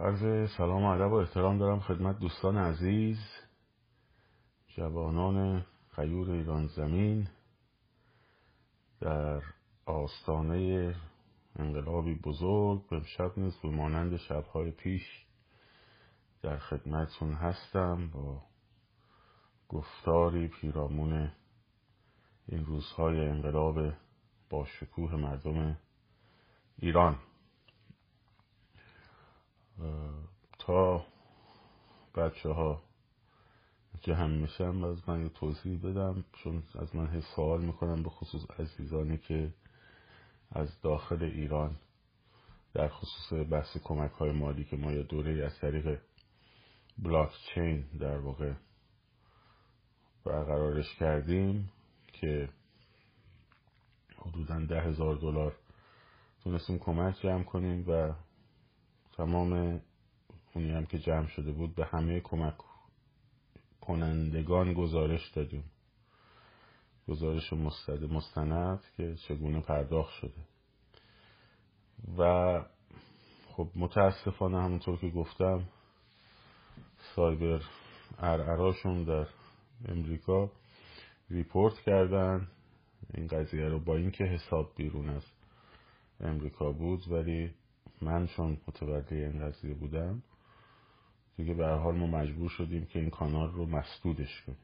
[0.00, 3.18] عرض سلام و ادب و احترام دارم خدمت دوستان عزیز
[4.66, 7.28] جوانان غیور ایران زمین
[9.00, 9.42] در
[9.86, 10.94] آستانه
[11.56, 12.82] انقلابی بزرگ.
[12.92, 15.26] امشب نیز به مانند شبهای پیش
[16.42, 18.42] در خدمتتون هستم با
[19.68, 21.32] گفتاری پیرامون
[22.48, 23.92] این روزهای انقلاب
[24.50, 25.78] با شکوه مردم
[26.76, 27.18] ایران.
[30.58, 31.06] تا
[32.14, 32.82] بچه ها
[34.00, 39.18] جمع میشن از من یه توضیح بدم چون از من سوال می‌کنم به خصوص عزیزانی
[39.18, 39.54] که
[40.52, 41.76] از داخل ایران
[42.74, 45.98] در خصوص بحث کمک های مالی که ما یه دوره از طریق
[46.98, 48.52] بلاک چین در واقع
[50.24, 51.70] برقرارش کردیم
[52.12, 52.48] که
[54.18, 55.56] حدودا ده هزار دلار
[56.44, 58.12] تونستیم کمک جمع کنیم و
[59.18, 59.80] تمام
[60.54, 62.54] اونی هم که جمع شده بود به همه کمک
[63.80, 65.64] کنندگان گزارش دادیم.
[67.08, 70.40] گزارش مستد مستند که چگونه پرداخت شده.
[72.18, 72.62] و
[73.48, 75.64] خب متاسفانه همونطور که گفتم
[77.16, 77.62] سایبر
[78.18, 79.26] ارعراشون در
[79.88, 80.50] امریکا
[81.30, 82.48] ریپورت کردن.
[83.14, 85.24] این قضیه رو با اینکه حساب بیرون از
[86.20, 87.54] امریکا بود ولی
[88.02, 90.22] من چون متوجه این قضیه بودم
[91.36, 94.58] دیگه به حال ما مجبور شدیم که این کانال رو مسدودش کنیم.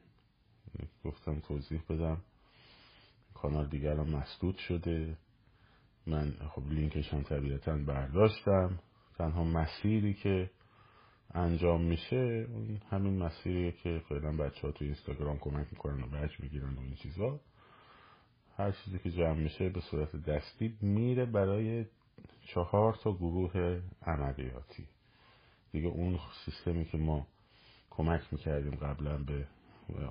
[1.05, 2.17] گفتم توضیح بدم.
[3.33, 5.17] کانال دیگه الان مسدود شده.
[6.07, 8.79] من خب لینکش هم طبیعتا برداشتم.
[9.17, 10.49] تنها مسیری که
[11.33, 12.47] انجام میشه
[12.89, 16.95] همین مسیریه که فعلا بچه ها تو اینستاگرام کمک می‌کنن و بچ می‌گیرن و این
[16.95, 17.39] چیزا.
[18.57, 21.85] هر چیزی که جمع میشه به صورت دستی میره برای
[22.41, 24.87] چهار تا گروه عملیاتی.
[25.71, 27.27] دیگه اون سیستمی که ما
[27.89, 29.47] کمک می‌کردیم قبلا به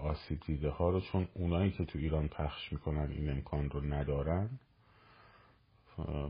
[0.03, 4.51] آسیب دیده ها رو چون اونایی که تو ایران پخش می‌کنن این امکان رو ندارن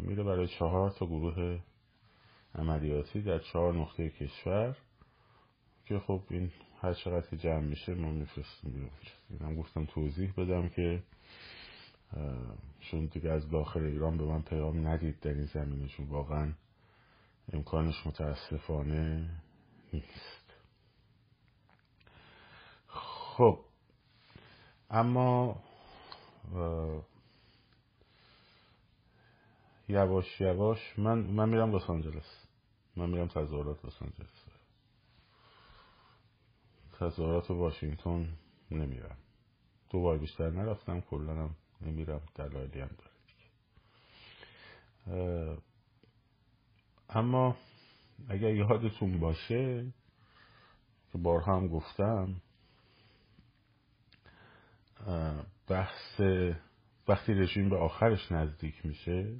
[0.01, 1.61] میره برای چهار تا گروه
[2.55, 4.77] عملیاتی در چهار نقطه کشور
[5.85, 8.91] که خب این هر چقدر که جمع میشه ما میفرستیم
[9.31, 11.03] اینم گفتم توضیح بدم که
[12.81, 16.53] چون دیگه از داخل ایران به من پیام ندید در این زمینشون واقعا
[17.53, 19.31] امکانش متاسفانه
[19.93, 20.55] نیست.
[22.87, 23.65] خب
[24.91, 25.63] اما
[29.89, 32.47] یواش یواش من من میرم لس آنجلس.
[32.97, 34.47] من میرم تظاهرات لس آنجلس.
[36.93, 38.29] تظاهرات واشنگتن
[38.71, 39.17] نمیرم.
[39.91, 41.51] دو بار بیشتر نرفتم کلا
[41.87, 43.15] نمیرم دلایلی هم داره
[47.09, 47.57] اما
[48.29, 49.87] اگر یادتون باشه
[51.13, 52.41] که بارها هم گفتم
[55.69, 56.21] بحث
[57.09, 59.37] وقتی رژیم به آخرش نزدیک میشه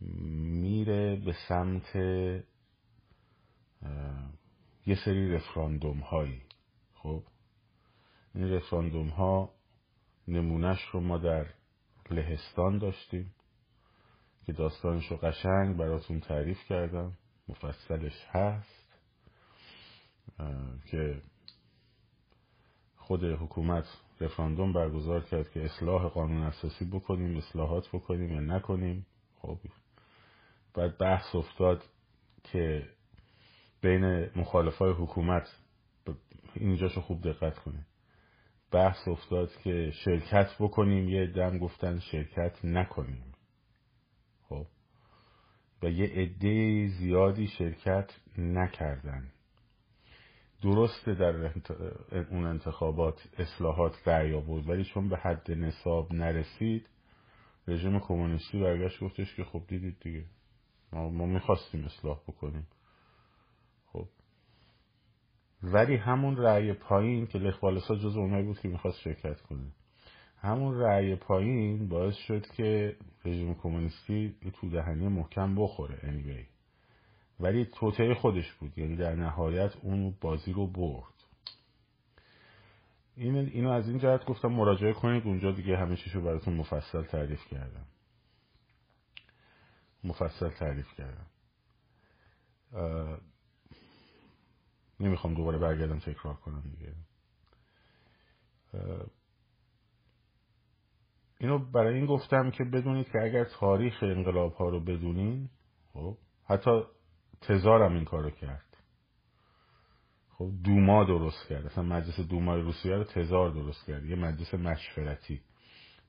[0.00, 1.96] میره به سمت
[4.86, 6.42] یه سری رفراندوم هایی
[6.94, 7.22] خب؟
[8.34, 9.50] این رفراندوم ها
[10.28, 11.46] نمونهش رو ما در
[12.10, 13.34] لهستان داشتیم
[14.46, 17.12] که داستانش رو قشنگ براتون تعریف کردم.
[17.48, 18.88] مفصلش هست
[20.86, 21.22] که
[22.96, 23.84] خود حکومت
[24.20, 29.06] رفراندوم برگزار کرد که اصلاح قانون اساسی بکنیم اصلاحات بکنیم یا نکنیم.
[29.38, 29.58] خب
[30.74, 31.84] بعد بحث افتاد
[32.44, 32.88] که
[33.80, 35.56] بین مخالفای حکومت
[36.54, 37.86] اینجاشو خوب دقت کنیم
[38.72, 43.34] بحث افتاد که شرکت بکنیم یه دم گفتن شرکت نکنیم.
[44.48, 44.66] خب.
[45.82, 49.30] و یه عده زیادی شرکت نکردن.
[50.62, 51.52] درسته در
[52.30, 56.88] اون انتخابات اصلاحات رأی بود ولی چون به حد نصاب نرسید
[57.68, 60.24] رژیم کمونیستی برگشت گفتش که خب دیدید دیگه.
[60.92, 62.66] ما, ما می‌خواستیم اصلاح بکنیم.
[65.62, 69.72] ولی همون رأی پایین که لخوالسا جز اونایی بود که می‌خواست شرکت کنه.
[70.40, 76.46] همون رأی پایین باعث شد که رژیم کمونیستی تو دهنی محکم بخوره anyway.
[77.40, 81.14] ولی توطعه خودش بود یعنی در نهایت اون بازی رو برد.
[83.16, 87.46] این اینو از این جهت گفتم مراجعه کنید اونجا دیگه همه چیشو براتون مفصل تعریف
[87.46, 87.86] کردم.
[90.04, 91.26] مفصل تعریف کردم.
[95.00, 96.94] نمی‌خوام دوباره برگردم تکرار کنم دیگه.
[101.40, 105.48] اینو برای این گفتم که بدونید که اگر تاریخ انقلاب ها رو بدونین
[105.92, 106.82] خب حتی
[107.40, 108.64] تزارم این کارو کرد.
[110.30, 111.66] خب دوما درست کرد.
[111.66, 114.04] اصلا مجلس دومای روسیه رو تزار درست کرد.
[114.04, 115.40] یه مجلس مشورتی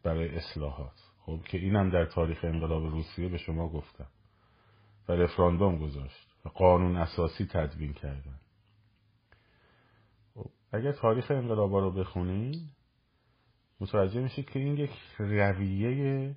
[0.03, 1.03] برای اصلاحات.
[1.19, 4.07] خب که اینم در تاریخ انقلاب روسیه به شما گفتم.
[5.09, 6.27] و رفراندوم گذاشت.
[6.45, 8.38] و قانون اساسی تدوین کردن.
[10.71, 12.69] اگر تاریخ انقلابا رو بخونین
[13.79, 16.35] متوجه میشید که این یک رویه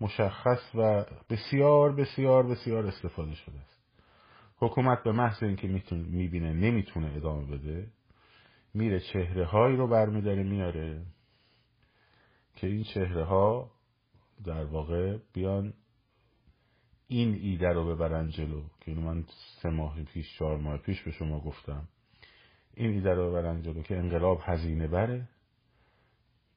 [0.00, 3.78] مشخص و بسیار بسیار بسیار استفاده شده است.
[4.56, 7.90] حکومت به محض اینکه می‌بینه نمی‌تونه ادامه بده
[8.74, 11.06] میره چهره هایی رو برمیداره میاره
[12.56, 13.70] که این چهره ها
[14.44, 15.74] در واقع بیان
[17.06, 18.62] این ایده رو ببرن جلو.
[18.80, 19.24] که من
[19.62, 21.88] سه ماه پیش چهار ماه پیش به شما گفتم.
[22.78, 25.28] این ایده رو ببرن جلو که انقلاب هزینه بره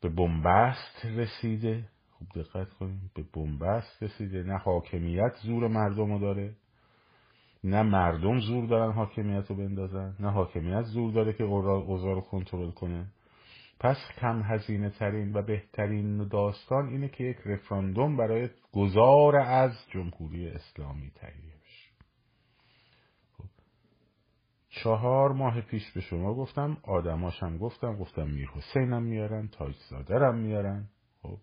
[0.01, 1.83] به بنبست رسیده.
[2.11, 4.43] خوب دقت کنیم به بنبست رسیده.
[4.43, 6.53] نه حاکمیت زور مردم رو داره
[7.63, 12.71] نه مردم زور دارن حاکمیت رو بندازن نه حاکمیت زور داره که اوضاع رو کنترل
[12.71, 13.05] کنه.
[13.79, 20.49] پس کم هزینه ترین و بهترین داستان اینه که یک رفراندوم برای گذار از جمهوری
[20.49, 21.89] اسلامی تهیه بشه
[23.37, 23.43] خب.
[24.83, 30.89] چهار ماه پیش به شما گفتم آدماشم گفتم گفتم میر حسینم میارن تاج زادرم میارن.
[31.21, 31.37] خب.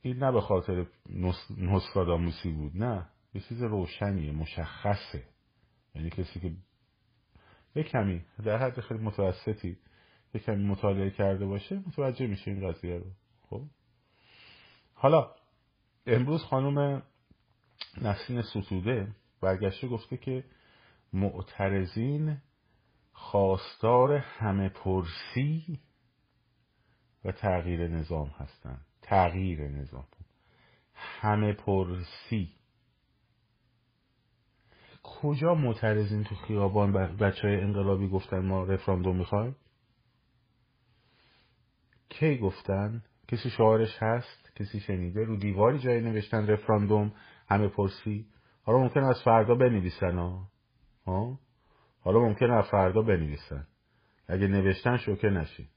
[0.00, 0.86] این نه به خاطر
[1.58, 3.08] نسخاداموسی بود نه.
[3.34, 5.24] یه چیز روشنیه مشخصه.
[5.94, 6.52] یعنی کسی که
[7.76, 9.78] یه کمی در حد خیلی متوسطی
[10.34, 13.10] یه کمی مطالعه کرده باشه متوجه میشه این قضیه رو.
[13.50, 13.62] خب.
[14.94, 15.34] حالا
[16.06, 17.02] امروز خانم
[18.02, 19.14] نسین ستوده
[19.44, 20.44] برگشته گفته که
[21.12, 22.36] معترضین
[23.12, 25.80] خواستار همه پرسی
[27.24, 28.86] و تغییر نظام هستند.
[29.02, 30.06] تغییر نظام.
[30.94, 32.52] همه پرسی.
[35.02, 39.56] کجا معترضین تو خیابان بچه های انقلابی گفتن ما رفراندوم می‌خوایم؟
[42.08, 47.12] کی گفتن؟ کسی شعارش هست؟ کسی شنیده؟ رو دیواری جایی نوشتن رفراندوم
[47.48, 48.26] همه پرسی؟
[48.64, 50.18] حالا ممکن از فردا بنویسن
[51.06, 51.38] ها؟
[52.00, 53.66] حالا ممکن از فردا بنویسن.
[54.28, 55.68] اگه نوشتن شوکه نشی.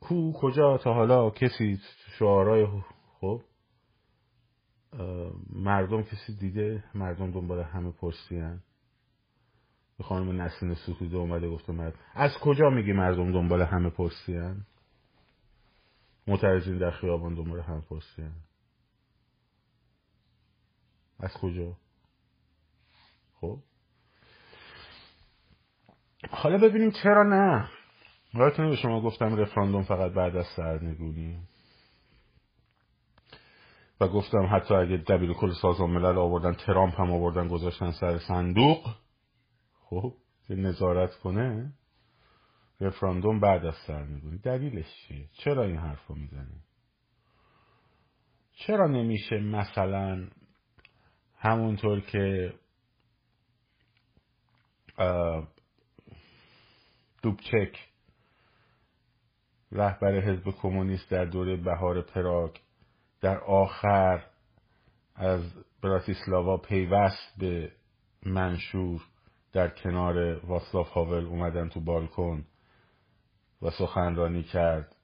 [0.00, 1.80] کو کجا تا حالا کسی
[2.18, 2.66] شعارهای
[3.20, 3.42] خب
[5.52, 8.60] مردم کسی دیده؟ مردم دنبال همه پرسی هن
[9.98, 14.66] به خانم نسین ستوده اومده گفته مرد از کجا میگی مردم دنبال همه پرسی هن
[16.26, 18.32] معترضین در خیابان دنبال همه پرسی هن
[21.20, 21.76] از کجا؟
[23.40, 23.58] خب.
[26.30, 27.68] حالا ببینیم چرا نه.
[28.34, 31.38] یادتونه به شما گفتم رفراندوم فقط بعد از سرنگونی
[34.00, 38.96] و گفتم حتی اگه دبیر کل سازمان ملل آوردن ترامپ هم آوردن گذاشتن سر صندوق
[39.90, 40.14] خب
[40.46, 41.72] که نظارت کنه
[42.80, 46.16] رفراندوم بعد از سرنگونی دلیلش چیه؟ چرا این حرف رو
[48.52, 50.28] چرا نمیشه مثلا
[51.38, 52.54] همونطور که
[57.22, 57.88] دوبچک
[59.72, 62.56] رهبر حزب کمونیست در دوره بهار پراگ
[63.20, 64.24] در آخر
[65.14, 65.42] از
[65.82, 67.72] براتیسلاوا پیوست به
[68.22, 69.00] منشور
[69.52, 72.44] در کنار واسلاف هاول اومدن تو بالکن
[73.62, 74.96] و سخنرانی کرد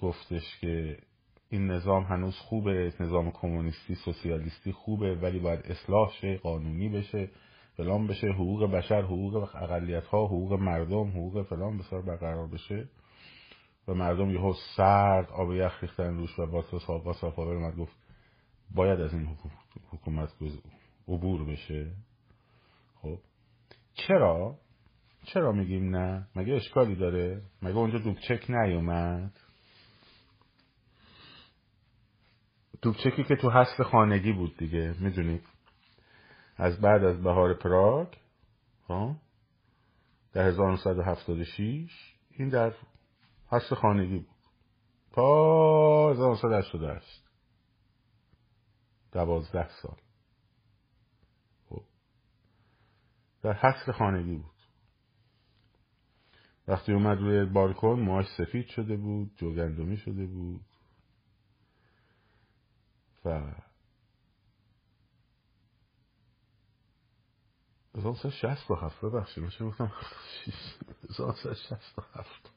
[0.00, 0.98] گفتش که
[1.50, 7.30] این نظام هنوز خوبه نظام کمونیستی سوسیالیستی خوبه ولی باید اصلاح شه قانونی بشه
[7.76, 12.88] فلان بشه حقوق بشر حقوق اقلیت ها حقوق مردم حقوق فلان بسیار برقرار بشه.
[13.88, 16.46] و مردم یهو سرد آب یخ ریختن روش و
[17.04, 17.96] با صافاور اومد گفت
[18.74, 19.36] باید از این
[19.90, 20.28] حکومت
[21.08, 21.90] عبور بشه.
[23.02, 23.18] خب.
[23.94, 24.58] چرا؟
[25.24, 29.32] چرا میگیم نه؟ مگه اشکالی داره؟ مگه اونجا دوبچک نیومد؟
[32.82, 35.42] دوبچکی که تو حسب خانگی بود دیگه می‌دونید
[36.56, 38.08] از بعد از بهار پراگ
[38.88, 39.16] ها
[40.32, 42.74] در 1976 این در
[43.48, 44.36] حس خانگی بود.
[45.12, 47.24] تا 1988
[49.12, 49.96] دوازده سال.
[51.68, 51.82] خب.
[53.42, 54.50] در حس خانگی بود.
[56.68, 60.64] وقتی اومد روی بالکن موهاش سفید شده بود جوگندمی شده بود.
[63.24, 63.54] و
[67.94, 69.92] 1967 ببخشید من چه گفتم
[71.08, 72.50] 1967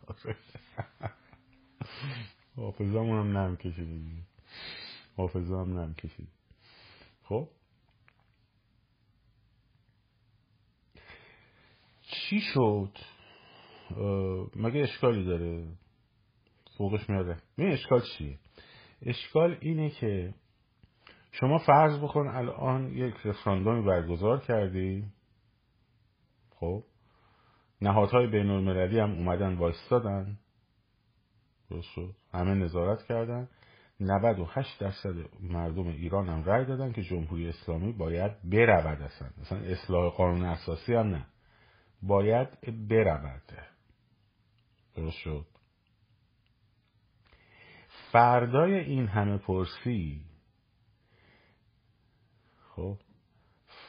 [2.56, 4.02] حافظمون هم نم کشیده
[5.18, 6.30] حافظه هم نم کشید
[7.24, 7.50] خب؟
[12.02, 12.98] چی شد؟
[14.56, 15.68] مگه اشکالی داره؟
[16.78, 18.40] فوقش میاده این اشکال چیه؟
[19.02, 20.34] اشکال اینه که
[21.40, 25.06] شما فرض بکن الان یک رفراندومی برگزار کردی.
[26.50, 26.84] خب.
[27.82, 30.38] نهادهای بین المللی هم اومدن وایستادن.
[32.34, 33.50] همه نظارت کردن.
[34.00, 39.30] 98 درصد مردم ایران هم رأی دادن که جمهوری اسلامی باید برود اصلا.
[39.42, 41.26] مثلا اصلاح قانون اساسی هم نه.
[42.02, 42.50] باید
[42.90, 43.52] برود.
[44.96, 45.46] درست شد.
[48.12, 50.33] فردای این همه پرسی
[52.76, 52.98] خب.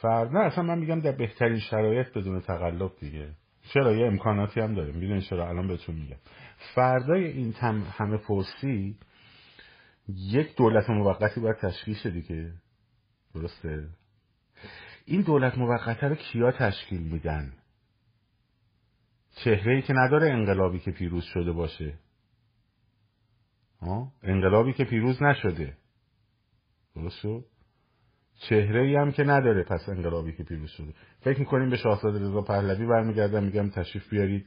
[0.01, 3.35] فردا اصلا من میگم در بهترین شرایط بدون تقلب دیگه.
[3.73, 4.95] چرا؟ یه امکاناتی هم داریم.
[4.95, 6.17] می‌دونی چرا؟ الان بهتون میگم.
[6.75, 7.53] فردای این
[7.97, 8.97] همه پرسی
[10.07, 12.53] یک دولت موقتی باید تشکیل شه دیگه.
[13.33, 13.89] درسته؟
[15.05, 17.53] این دولت موقته رو کیا تشکیل میدن؟
[19.43, 21.99] چهره ای که نداره انقلابی که پیروز شده باشه.
[23.81, 25.77] ها انقلابی که پیروز نشده.
[26.95, 27.45] درست شد؟
[28.39, 30.93] چهره ای هم که نداره پس انقلابی که پیروز شده.
[31.19, 34.45] فکر می‌کنیم به شاهزاده رضا پهلوی برمیگردم میگم تشریف بیارید.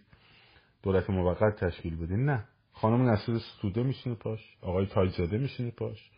[0.83, 2.25] دولت موقت تشکیل بدین.
[2.25, 2.45] نه.
[2.73, 4.57] خانم نصیر ستوده میشینه پاش.
[4.63, 6.11] آقای تاجزاده میشینه پاش.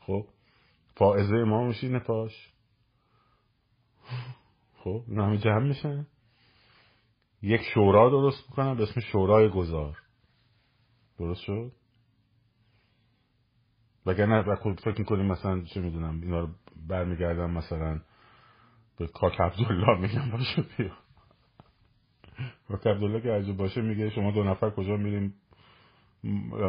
[0.00, 0.26] خب.
[0.96, 2.52] فائزه ما میشینه پاش.
[4.76, 5.04] خب.
[5.08, 6.06] همه جمع میشن.
[7.42, 9.98] یک شورا درست می‌کنن به اسم شورای گذار
[11.18, 11.72] درست شد؟
[14.06, 16.48] وگرنه خود فکر می‌کنیم مثلا چه می‌دونم اینا رو
[16.88, 18.00] برمیگردم مثلا
[18.98, 20.92] به کاک عبدالله میگم باشه بیا.
[22.68, 25.34] کاک عبدالله که عجب باشه میگه شما دو نفر کجا میریم؟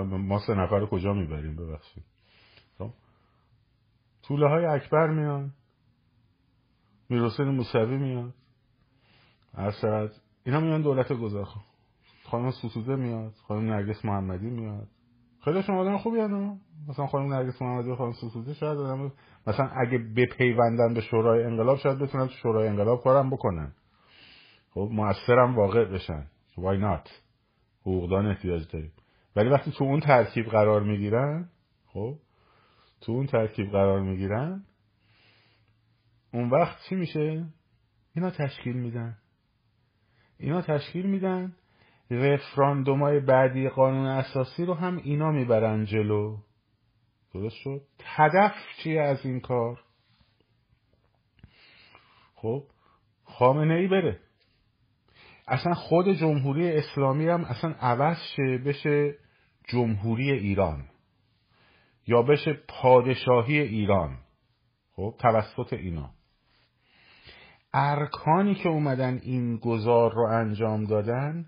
[0.10, 2.04] ما سه نفر رو کجا می‌بریم؟ ببخشید.
[2.78, 2.94] خب.
[4.24, 5.54] طوله های اکبر میان.
[7.10, 8.34] می‌رسین موسوی میاد.
[9.54, 10.12] ارسد
[10.44, 11.48] اینا میان دولت گذار.
[12.24, 13.34] خانم سوسوده میاد.
[13.48, 14.88] خانم نرگس محمدی میاد.
[15.48, 16.60] خیلی شما آدم خوبی هستن.
[16.90, 19.12] مثلا خانم نرگس محمدی خانم سوسوده شاید آدم
[19.48, 23.74] مثلا اگه بپیوندن به شورای انقلاب شاید بتونن تو شورای انقلاب کارم بکنن.
[24.70, 26.28] خب موثرم واقع بشن.
[26.56, 27.10] Why not?
[27.82, 28.92] حقوقدان احتیاج داریم.
[29.36, 31.50] ولی وقتی تو اون ترکیب قرار می‌گیرن
[31.88, 32.16] خب
[33.02, 34.64] تو اون ترکیب قرار می‌گیرن
[36.34, 37.46] اون وقت چی میشه؟
[38.16, 39.18] اینا تشکیل میدن.
[40.38, 41.56] اینا تشکیل میدن
[42.12, 46.38] رفراندومای بعدی قانون اساسی رو هم اینا می‌برن جلو.
[47.34, 49.80] درست شد؟ هدف چیه از این کار؟
[52.36, 52.64] خب
[53.24, 54.20] خامنه ای بره.
[55.48, 59.16] اصلا خود جمهوری اسلامی هم اصلا عوض شه بشه
[59.68, 60.86] جمهوری ایران
[62.08, 64.18] یا بشه پادشاهی ایران.
[64.92, 66.10] خب توسط اینا.
[67.74, 71.46] ارکانی که اومدن این گذار رو انجام دادن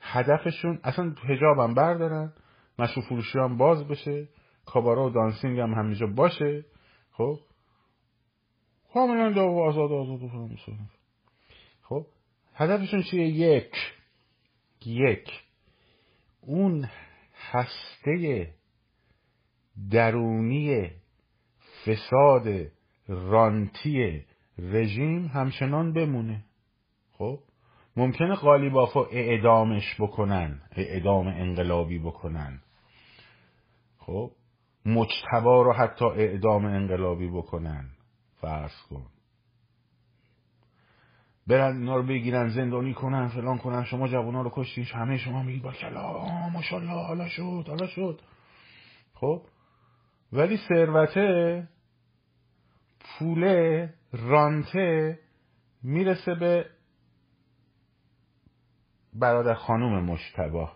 [0.00, 2.32] هدفشون اصلا هجاب هم بردارن
[2.78, 4.28] مشروع فروشی هم باز بشه
[4.66, 6.64] کابارا و دانسینگ هم همینجا باشه.
[7.12, 7.38] خب؟
[8.92, 10.28] کاملا داو و آزاد آزاد و
[11.82, 12.06] خب؟
[12.54, 13.72] هدفشون چیه؟ یک.
[14.86, 15.30] یک.
[16.40, 16.88] اون
[17.50, 18.54] هسته
[19.90, 20.90] درونی
[21.84, 22.66] فساد
[23.08, 24.24] رانتی
[24.58, 26.44] رژیم همچنان بمونه.
[27.12, 27.38] خب؟
[27.96, 32.60] ممکنه قالیبافو اعدامش بکنن اعدام انقلابی بکنن.
[33.98, 34.30] خب
[34.86, 37.90] مجتبا رو حتی اعدام انقلابی بکنن.
[38.40, 39.06] فرض کن.
[41.46, 45.62] برن اینا رو بگیرن زندانی کنن فلان کنن شما جوونا رو کشتین همه شما میگید
[45.62, 48.20] با کلا ماشاءالله حالا شد حالا شد.
[49.14, 49.42] خب
[50.32, 51.68] ولی ثروته
[53.00, 55.18] پوله رانته
[55.82, 56.66] می‌رسه به
[59.18, 60.72] برادر خانوم مشتبا.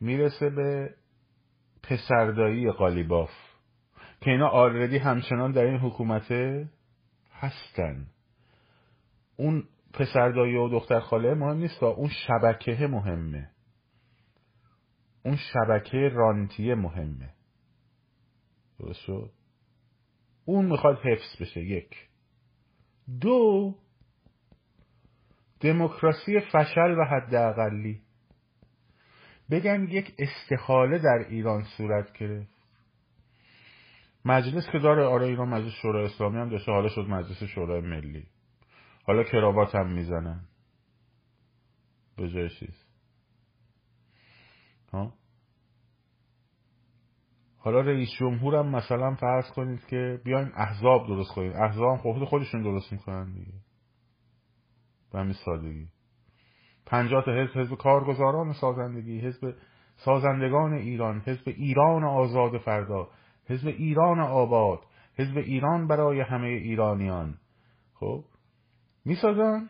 [0.00, 0.94] می‌رسه به
[1.82, 3.30] پسردایی قالیباف
[4.20, 6.68] که اینا آردی همچنان در این حکومته
[7.32, 8.06] هستن.
[9.36, 13.50] اون پسردایی و دختر خاله مهم نیست اون شبکه مهمه.
[15.24, 17.34] اون شبکه رانتیه مهمه.
[18.78, 19.08] درست
[20.44, 22.08] اون می‌خواد حفظ بشه یک.
[23.20, 23.74] دو
[25.62, 28.00] دموکراسی فشل و حداقلی.
[29.50, 32.62] بگن یک استخاله در ایران صورت گرفت.
[34.24, 38.26] مجلس که داره آره ایران مجلس شورای اسلامی هم داشته حالا شد مجلس شورای ملی.
[39.04, 40.40] حالا کراوات هم می‌زنن.
[42.16, 42.84] به جای چیز.
[44.92, 45.14] ها؟
[47.58, 51.52] حالا رئیس جمهورم مثلا فرض کنید که بیاین احزاب درست کنید.
[51.56, 53.61] احزاب خود خودشون درست می‌کنن دیگه.
[55.12, 55.86] به همین سادگی.
[56.86, 59.54] پنجاه تا حزب حزب کارگزاران سازندگی حزب
[59.96, 63.08] سازندگان ایران حزب ایران آزاد فردا
[63.48, 64.80] حزب ایران آباد
[65.18, 67.34] حزب ایران برای همه ایرانیان.
[67.94, 68.24] خب
[69.04, 69.68] می‌سازن.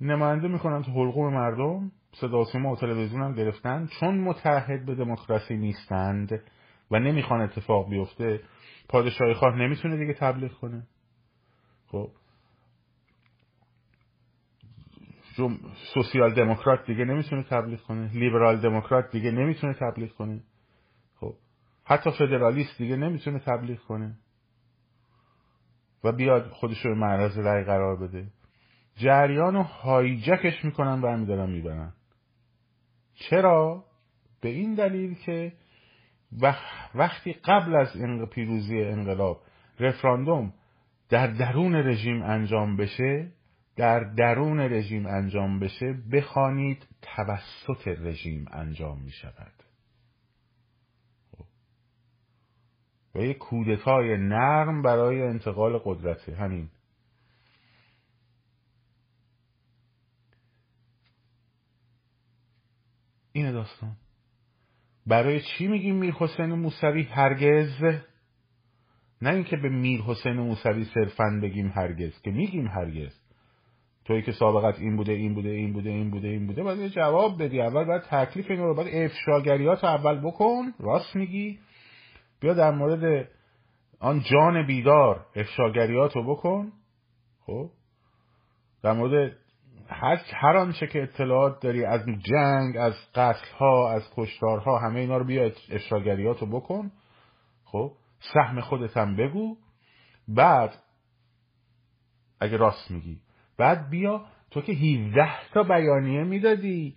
[0.00, 1.92] نماینده می‌کنن تو حلقوم مردم.
[2.12, 3.88] صدا سیما و تلویزیون هم گرفتن.
[4.00, 6.40] چون متحد به دموکراسی نیستند
[6.90, 8.40] و نمی‌خوان اتفاق بیفته
[8.88, 10.86] پادشاهی خواه نمی‌تونه دیگه تبلیغ کنه.
[11.86, 12.08] خب
[15.94, 18.10] سوسیال دموکرات دیگه نمی‌تونه تبلیغ کنه.
[18.14, 20.40] لیبرال دموکرات دیگه نمی‌تونه تبلیغ کنه.
[21.20, 21.34] خب.
[21.84, 24.18] حتی فدرالیست دیگه نمی‌تونه تبلیغ کنه.
[26.04, 28.26] و بیاد خودش رو معرض رأی قرار بده.
[28.96, 31.92] جریان رو هایجکش می‌کنن و دارن می‌برن.
[33.14, 33.84] چرا؟
[34.40, 35.52] به این دلیل که
[36.94, 37.96] وقتی قبل از
[38.30, 39.42] پیروزی انقلاب
[39.80, 40.52] رفراندوم
[41.08, 43.32] در درون رژیم انجام بشه
[43.76, 49.52] در درون رژیم انجام بشه بخوانید توسط رژیم انجام می شود
[53.14, 56.70] و یک کودتای نرم برای انتقال قدرت همین.
[63.32, 63.96] این داستان.
[65.06, 67.82] برای چی میگیم میر حسین موسوی هرگز؟
[69.22, 73.25] نه اینکه به میر حسین موسوی صرفا بگیم هرگز که میگیم هرگز.
[74.06, 77.42] توی که سابقت این بوده این بوده این بوده این بوده این بوده باید جواب
[77.42, 77.60] بدی.
[77.60, 80.74] اول باید تکلیف این رو باید افشاگریات اول بکن.
[80.80, 81.58] راست میگی.
[82.40, 83.28] بیا در مورد
[84.00, 86.72] آن جان بیدار افشاگریات رو بکن.
[87.46, 87.70] خب؟
[88.82, 89.36] در مورد
[89.88, 95.16] هر, هر آنچه که اطلاعات داری از جنگ از قتل ها از کشتارها همه اینا
[95.16, 96.92] رو بیا افشاگریات رو بکن.
[97.64, 97.92] خب؟
[98.34, 99.56] سهم خودت هم بگو.
[100.28, 100.74] بعد
[102.40, 103.20] اگه راست میگی
[103.58, 106.96] بعد بیا تو که 17 تا بیانیه می‌دادی.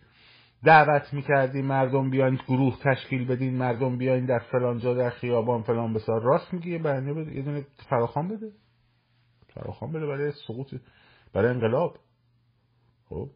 [0.64, 5.94] دعوت می‌کردی مردم بیاین گروه تشکیل بدین مردم بیاین در فلان جا در خیابان فلان
[5.94, 6.22] بسار.
[6.22, 8.52] راست میگی یه بیانیه بده یه دونه فراخان بده.
[9.54, 10.74] فراخان بده برای سقوط
[11.34, 11.98] برای انقلاب.
[13.06, 13.30] خب؟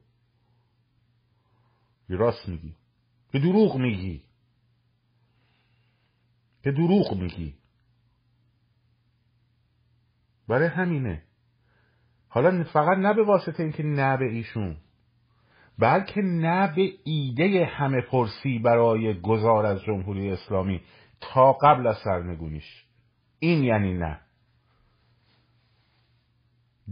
[2.10, 2.76] راست میگی.
[3.32, 4.22] به دروغ میگی.
[6.62, 7.56] به دروغ میگی.
[10.48, 11.24] برای همینه.
[12.34, 14.76] حالا فقط نه به واسطه اینکه نه به ایشون
[15.80, 20.82] بلکه نه به ایده همه پرسی برای گذار از جمهوری اسلامی
[21.22, 22.86] تا قبل از سرنگونیش.
[23.39, 24.19] این یعنی نه.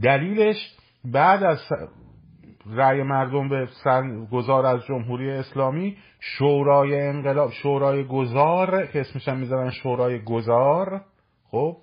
[0.04, 1.60] دلیلش بعد از
[2.66, 3.68] رأی مردم به
[4.32, 11.02] گذار از جمهوری اسلامی شورای انقلاب شورای گذار که اسمش هم می‌ذارن شورای گذار
[11.52, 11.78] خب؟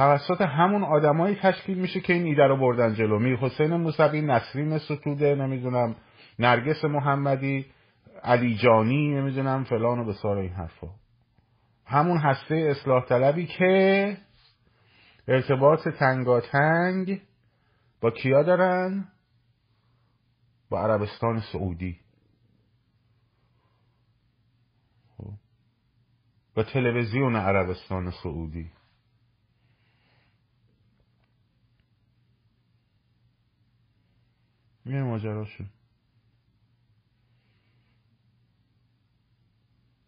[0.00, 3.18] توسط همون آدمایی تشکیل میشه که این ایده رو بردن جلو.
[3.18, 5.96] میر حسین موسوی نسرین ستوده نمی‌دونم
[6.38, 7.66] نرگس محمدی
[8.22, 10.88] علی جانی نمی‌دونم فلان و بسار این حرفا.
[11.86, 14.16] همون هسته اصلاح طلبی که
[15.28, 17.20] ارتباط تنگاتنگ
[18.00, 19.08] با کیا دارن؟
[20.70, 22.00] با عربستان سعودی.
[25.16, 25.32] خب.
[26.54, 28.70] با تلویزیون عربستان سعودی.
[35.24, 35.64] این ماجرا شد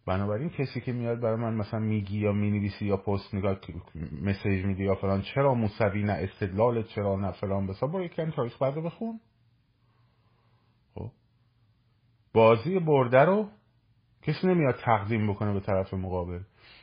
[0.05, 3.57] بنابراین کسی که میاد برای من مثلا میگی یا می‌نویسی یا پست نگاه
[4.21, 8.61] مسیج میدی یا فلان چرا موسوی نه استدلال چرا نه فلان؟ بسا برو یکم تاریخ
[8.61, 9.19] بعد بخون.
[10.95, 11.11] خب.
[12.33, 13.49] بازی برده رو
[14.21, 16.39] کسی نمیاد تقدیم بکنه به طرف مقابل.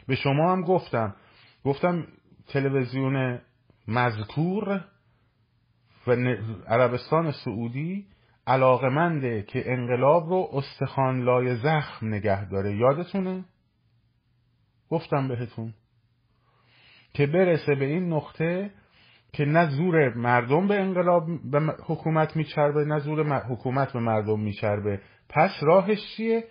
[0.06, 1.16] به شما هم گفتم.
[1.64, 2.06] گفتم
[2.48, 3.40] تلویزیون
[3.88, 4.84] مذکور
[6.06, 6.10] و
[6.66, 8.06] عربستان سعودی
[8.50, 13.44] علاقمنده که انقلاب رو استخوان لای زخم نگه داره یادتونه؟
[14.88, 15.74] گفتم بهتون
[17.12, 18.70] که برسه به این نقطه
[19.32, 25.00] که نه زور مردم به انقلاب به حکومت میچربه نه زور حکومت به مردم میچربه
[25.28, 26.44] پس راهش چیه؟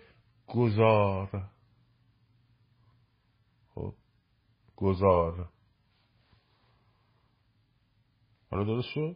[0.48, 1.30] گذار
[3.76, 3.94] خب
[4.76, 5.50] گذار
[8.52, 9.16] حالا درست شد؟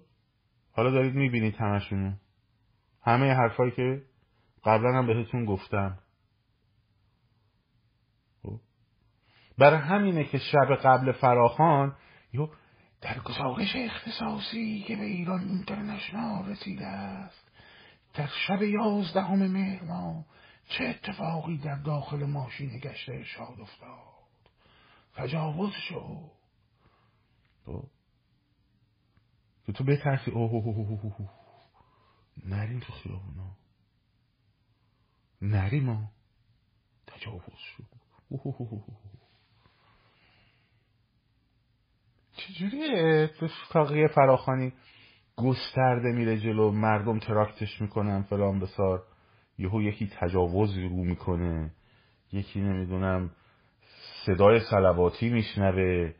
[0.71, 2.13] حالا دارید می‌بینید همشونو
[3.03, 4.01] همه حرفایی که
[4.65, 5.99] قبلا هم بهتون گفتم.
[8.43, 8.59] خب.
[9.57, 11.95] برای همینه که شب قبل فراخان
[12.33, 12.49] یو
[13.01, 17.51] در گزارش اختصاصی که به ایران اینترنشنال رسیده است
[18.13, 20.25] در شب یازدهم مهر ما
[20.69, 24.13] چه اتفاقی در داخل ماشین گشت ارشاد افتاد؟
[25.15, 26.31] تجاوز شد.
[27.65, 27.89] تو
[29.65, 31.42] که تو بترسی اوه.
[32.45, 33.57] نریم تو خیابونا.
[35.41, 36.11] نریم ما
[37.07, 37.83] تجاوز شد.
[42.37, 43.29] چجوریه
[43.69, 44.73] تاقیه فراخانی
[45.35, 49.03] گسترده میره جلو؟ مردم تراکتش می‌کنن فلان بسار.
[49.57, 51.71] یهو یکی تجاوز رو می‌کنه.
[52.31, 53.31] یکی نمی‌دونم
[54.25, 56.13] صدای سلواتی میشنوه.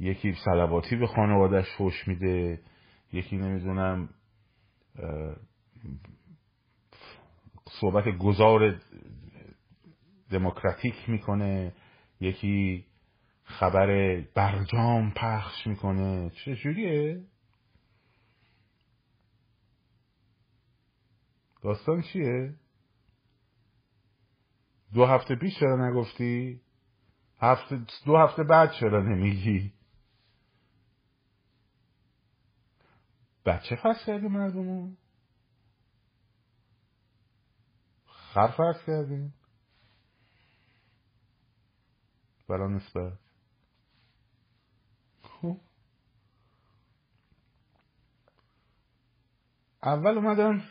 [0.00, 2.60] یکی سلواتی به خانوادش فوش میده.
[3.12, 4.08] یکی نمی‌دونم
[7.80, 8.80] صحبت گذار
[10.30, 11.72] دموکراتیک می‌کنه
[12.20, 12.86] یکی
[13.44, 16.30] خبر برجام پخش می‌کنه.
[16.30, 17.24] چه جوریه؟
[21.62, 22.54] داستان چیه؟
[24.94, 26.60] دو هفته پیش چرا نگفتی؟
[27.40, 29.72] هفته دو هفته بعد چرا نمیگی؟
[33.46, 34.92] بچه فرض کردی مردمو
[38.34, 39.34] خر فرض کردیم
[42.48, 43.18] برا نسبت.
[45.22, 45.60] خب.
[49.82, 50.62] اول اومدن.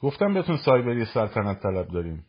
[0.00, 2.26] گفتم بهتون سایبری سلطنت طلب داریم.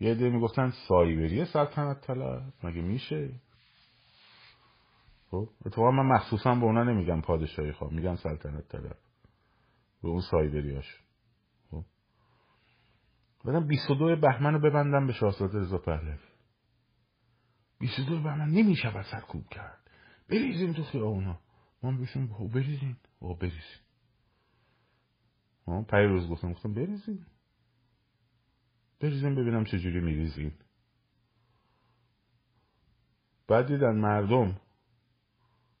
[0.00, 2.52] یه عده می‌گفتن سایبری سلطنت طلب.
[2.62, 3.40] مگه میشه؟
[5.30, 5.48] خب.
[5.66, 7.92] اتفاقا من مخصوصا به اونا نمیگم پادشاهی خواه.
[7.92, 8.96] میگم سلطنت طلب.
[10.02, 11.05] به اون سایبریاش
[13.46, 16.18] بدم 22 بهمن رو ببندم به شاهزاده رضا پهلوی.
[17.78, 19.90] 22 بهمن نمیشه سرکوب کرد.
[20.28, 21.38] بریزیم تو خیابونا.
[21.82, 22.96] ما بشیم بریزین.
[23.18, 23.60] او بریزین.
[25.88, 27.26] پای روز گفتم گفتم بریزین.
[29.00, 30.52] بریزین ببینم چجوری میریزین.
[33.48, 34.60] بعد دیدن مردم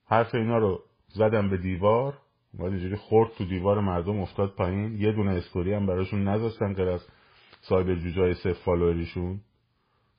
[0.04, 2.18] حرف اینا رو زدم به دیوار
[2.54, 4.94] و اینجوری خورد تو دیوار مردم افتاد پایین.
[4.94, 7.00] یه دونه اسکوری هم براشون نذاشتن که از
[7.68, 9.40] صاحب جوجای صف فالووریشون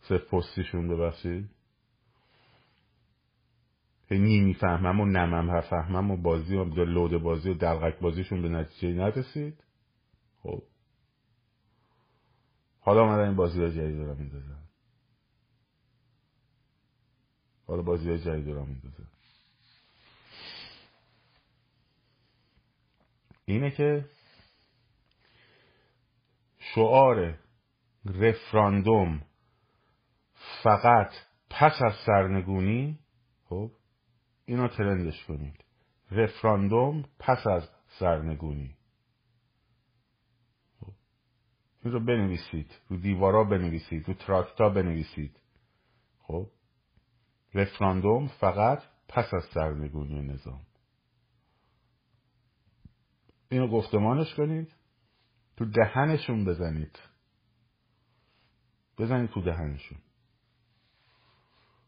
[0.02, 1.50] صف پستیشون ببخشید.
[4.12, 8.94] نیمی فهمم و نمم فهمم و بازی و لود بازی و دلغک بازیشون به نتیجه
[8.94, 9.64] نرسید.
[10.44, 10.64] خب.
[12.80, 14.58] حالا آمدن این بازی های جدید رو میندازن
[17.68, 19.08] حالا بازی های جدید رو میندازن
[23.46, 24.06] اینه که
[26.76, 27.40] شعار
[28.06, 29.22] رفراندوم
[30.64, 31.12] فقط
[31.50, 33.00] پس از سرنگونی
[33.46, 33.72] خب
[34.46, 35.64] اینو ترندش کنید.
[36.12, 38.76] رفراندوم پس از سرنگونی.
[40.80, 40.94] خب.
[41.84, 45.40] این رو بنویسید رو دیوارا بنویسید رو تراکتا بنویسید.
[46.20, 46.48] خب
[47.54, 50.62] رفراندوم فقط پس از سرنگونی نظام.
[53.50, 54.77] اینو گفتمانش کنید.
[55.58, 57.00] تو دهنشون بزنید.
[58.98, 59.98] بزنید تو دهنشون.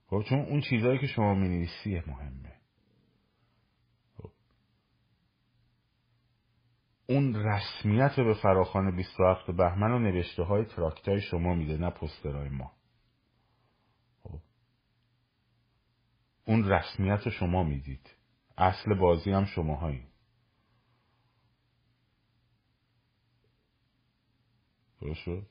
[0.08, 2.56] خب چون اون چیزهایی که شما می مهمه.
[4.18, 4.32] خب.
[7.08, 12.72] اون رسمیت به فراخان 27 بهمن و نوشته های تراکتای شما میده نه پسترهای ما.
[14.24, 14.40] خب.
[16.46, 18.10] اون رسمیت شما می‌دید.
[18.58, 20.09] اصل بازی هم شماهایی
[25.02, 25.48] درست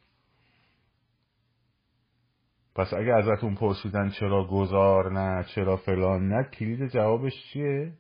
[2.75, 7.93] پس اگه ازتون پرسیدن چرا گذار نه چرا فلان نه کلید جوابش چیه؟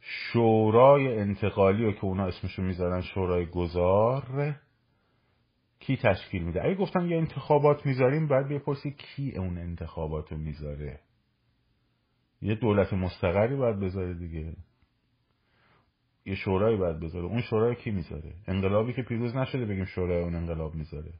[0.00, 4.54] شورای انتقالی و که اونا اسمشو می‌ذارن شورای گذار
[5.80, 11.00] کی تشکیل میده؟ اگه گفتم یه انتخابات می‌ذاریم باید بپرسی کی اون انتخابات رو می‌ذاره.
[12.42, 14.56] یه دولت مستقری باید بذاره دیگه.
[16.28, 17.24] یه شورایی باید بذاره.
[17.24, 21.12] اون شورای کی می‌ذاره؟ انقلابی که پیروز نشده بگیم شورای اون انقلاب می‌ذاره.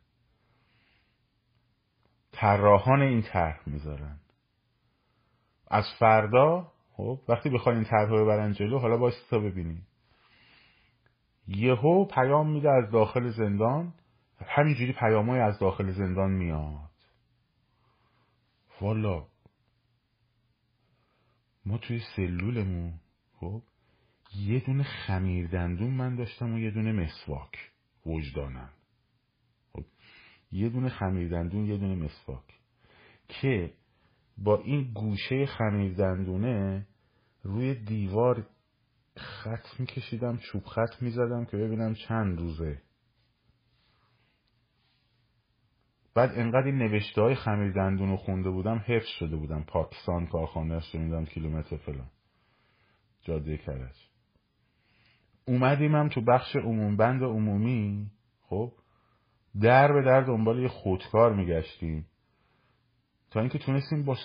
[2.32, 4.20] طراحان این طرح می‌ذارن.
[5.70, 9.86] از فردا خب وقتی بخوان این طرح رو ببرن جلو حالا باید تا ببینیم
[11.46, 13.94] یهو پیام میده از داخل زندان.
[14.46, 16.90] همینجوری پیامای از داخل زندان میاد.
[18.80, 19.26] والا
[21.66, 23.00] ما توی سلولمون
[23.40, 23.62] خب
[24.36, 27.70] یه دونه خمیر دندون من داشتم و یه دونه مسواک
[28.06, 28.70] وجدانم.
[29.72, 29.84] خب
[30.52, 32.44] یه دونه خمیر دندون یه دونه مسواک.
[33.28, 33.72] که
[34.38, 36.86] با این گوشه خمیر دندونه
[37.42, 38.46] روی دیوار
[39.16, 42.82] خط میکشیدم چوب خط می‌زدم که ببینم چند روزه.
[46.14, 49.64] بعد انقدر این نوشته های خمیر دندون رو خونده بودم حفظ شده بودم.
[49.64, 52.10] پاکستان کارخانه شنیدم کیلومتر فلان.
[53.22, 53.96] جاده کرج.
[55.48, 58.10] اومدیم هم تو بخش عموم بند عمومی.
[58.48, 58.72] خب
[59.60, 62.06] در به در دنبال یه خودکار میگشتیم.
[63.30, 64.16] تا اینکه تونستیم با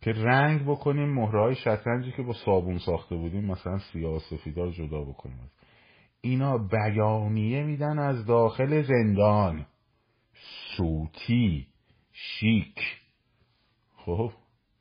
[0.00, 4.70] که رنگ بکنیم مهره های شطرنجی که با صابون ساخته بودیم مثلا سیاه و سفیدا
[4.70, 5.50] جدا بکنیم.
[6.20, 9.66] اینا بیانیه میدن از داخل زندان.
[10.76, 11.66] صوتی
[12.12, 12.80] شیک.
[13.96, 14.32] خب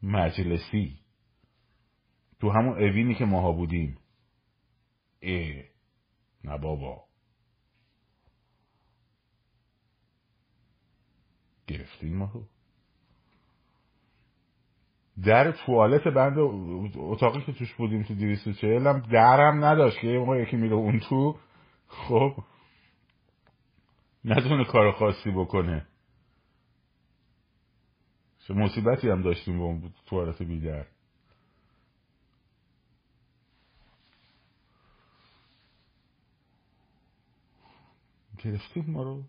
[0.03, 0.99] مجلسی.
[2.39, 3.97] تو همون اوینی که ماها بودیم.
[5.25, 5.63] ای
[6.43, 7.03] نه بابا.
[11.67, 12.31] گرفتیم ما
[15.23, 16.37] در توالت بند
[16.97, 20.99] اتاقی که توش بودیم تو دیویست چهل هم درم نداشت که یه یکی میره اون
[20.99, 21.37] تو.
[21.87, 22.43] خب
[24.25, 25.87] نتونه کار خاصی بکنه.
[28.47, 30.85] چه مصیبتی هم داشتیم با اون توالت بیدر
[38.43, 39.23] گرفتیم ما رو.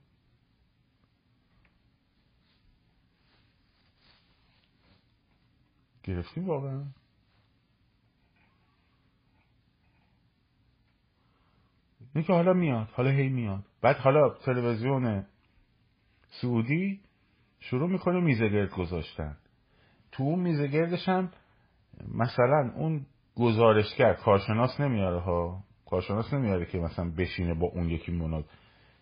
[6.03, 6.85] گرفتیم واقعا.
[12.15, 13.65] این که حالا میاد حالا هی میاد.
[13.83, 15.27] بعد حالا تلویزیون
[16.41, 17.01] سعودی
[17.61, 19.37] شروع می‌کنه میزه گرد گذاشتن.
[20.13, 21.33] تو اون میزه گردش هم
[22.09, 25.65] مثلا اون گزارشگر کارشناس نمیاره ها.
[25.87, 28.45] کارشناس نمیاره که مثلا بشینه با اون یکی مناد.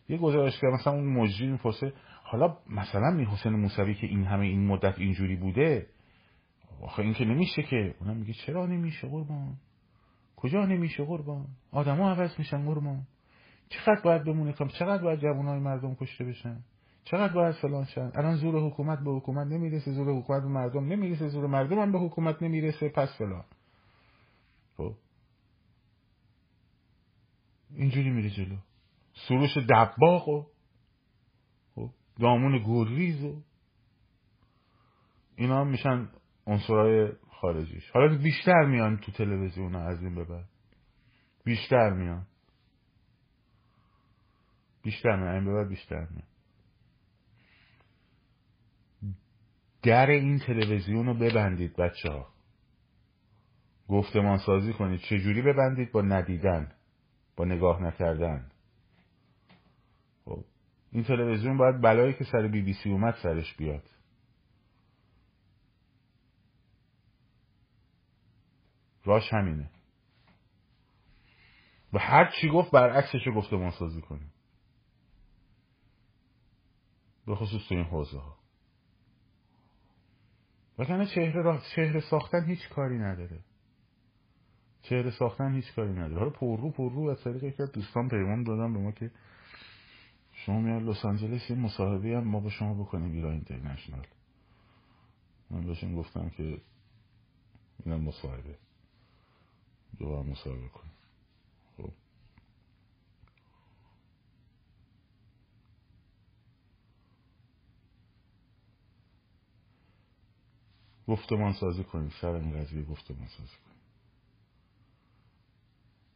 [0.08, 4.66] یه گزارشگر مثلا اون مجری می‌پرسه حالا مثلا می حسین موسوی که این همه این
[4.66, 5.86] مدت اینجوری بوده
[6.82, 7.94] آخه این که نمیشه که.
[8.00, 9.56] اونم میگه چرا نمیشه قربان؟
[10.36, 13.06] کجا نمیشه قربان؟ آدما عوض میشن قربان.
[13.68, 16.64] چقدر باید بمونه کم چقدر باید جوانای مردم کشته بشن؟
[17.04, 21.28] چقدر باید فلان شن؟ الان زور حکومت به حکومت نمی‌رسه زور حکومت به مردم نمی‌رسه
[21.28, 22.88] زور مردم هم به حکومت نمی‌رسه.
[22.88, 23.44] پس فلان.
[24.76, 24.94] خب.
[27.76, 28.56] اینجوری میره جلو.
[29.14, 30.46] سروش دباغ و
[31.74, 33.42] خب دامون گوریز و
[35.36, 36.08] اینا هم میشن
[36.46, 37.90] عنصرهای خارجیش.
[37.90, 40.48] حالا بیشتر میان تو تلویزیون از این به بعد.
[41.44, 42.26] بیشتر میان.
[44.82, 46.28] بیشتر میان این به بعد بیشتر میان.
[49.82, 52.28] در این تلویزیون رو ببندید بچه ها
[53.88, 55.00] گفتمان سازی کنید.
[55.00, 56.72] چجوری ببندید؟ با ندیدن.
[57.36, 58.50] با نگاه نکردن.
[60.94, 63.90] این تلویزیون باید بلایی که سر بی بی سی اومد سرش بیاد.
[69.04, 69.70] راش همینه.
[71.92, 74.32] و هر چی گفت برعکسش گفته سازی کنیم.
[77.26, 78.38] به خصوص تو این حوزه ها
[80.78, 81.60] وگرنه چهره, را...
[81.76, 83.44] چهره ساختن هیچ کاری نداره.
[84.82, 86.18] چهره ساختن هیچ کاری نداره.
[86.18, 89.10] حالا پر رو از طریق که دوستان پیمان دادم به ما که
[90.46, 94.06] شما میاد لس آنجلس یه مصاحبه هم ما با شما بکنیم ایران اینترنشنال.
[95.50, 96.60] من بهشون گفتم که
[97.84, 98.58] اینم مصاحبه.
[99.98, 100.92] دو هم مصاحبه کنیم
[101.76, 101.90] خب.
[111.08, 112.10] گفتمان سازی کنیم.
[112.20, 113.78] سر این قضیه گفتمان سازی کنیم.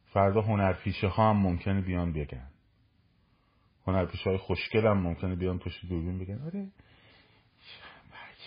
[0.05, 2.47] فردا هنرپیشه ها هم ممکنه بیان بگن.
[3.89, 6.41] هنرپیشه های خوشگل هم ممکنه بیان پشت دوربین بگن.
[6.41, 6.67] آره.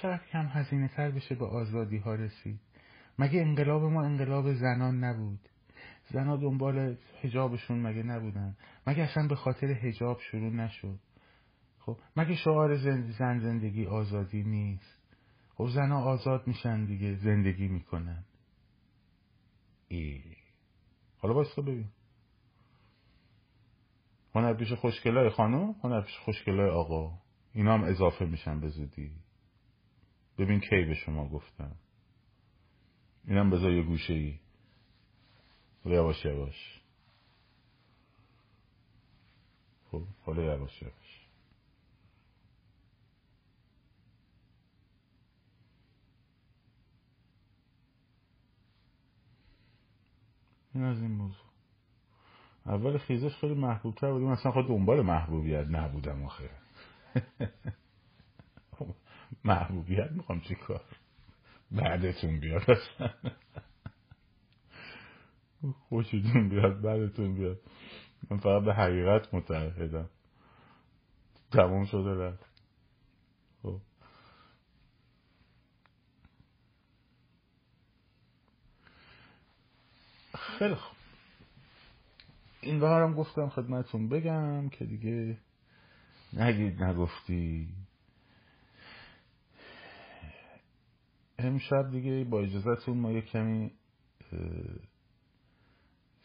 [0.02, 2.60] چقدر کم هزینه تر بشه به آزادی ها رسید.
[3.18, 5.40] مگه انقلاب ما انقلاب زنان نبود؟
[6.10, 10.98] زنها دنبال هجابشون مگه نبودن؟ مگه اصلا به خاطر هجاب شروع نشد؟
[11.78, 15.02] خب مگه شعار زن زندگی آزادی نیست؟
[15.54, 18.24] خب زنها آزاد میشن دیگه زندگی می‌کنن.
[19.88, 20.22] ای.
[21.18, 21.88] حالا بایستا ببین.
[24.34, 27.18] هنرپیش خوشگلای خانم هنرپیش خوشگلای آقا.
[27.54, 29.12] اینا هم اضافه میشن به زودی.
[30.38, 31.76] ببین کی به شما گفتم
[33.24, 34.38] اینم بذار یه گوشه ای
[35.84, 36.80] یواش یواش.
[39.90, 41.28] خب حالا یواش یواش.
[50.74, 51.51] این از این موضوع.
[52.66, 56.50] اول خیزش خیلی محبوب تر بودیم اصلا خود دنبال محبوبیت نبودم آخه.
[59.44, 60.84] محبوبیت می‌خوام چی کار؟
[61.70, 62.62] بعدتون بیاد.
[65.88, 67.60] خوشتون بیاد بعدتون بیاد.
[68.30, 70.08] من فقط به حقیقت متعهدم.
[71.52, 72.46] تموم شده رفت.
[73.62, 73.80] خب.
[80.34, 81.01] خیلی خوب.
[82.62, 85.38] این هم گفتم خدمتون بگم که دیگه
[86.32, 87.68] نگید نگفتی.
[91.38, 93.70] امشب دیگه با اجازتون ما یه کمی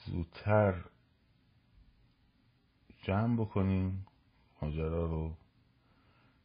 [0.05, 0.85] زودتر
[3.03, 4.05] جمع بکنیم
[4.61, 5.37] ماجرا رو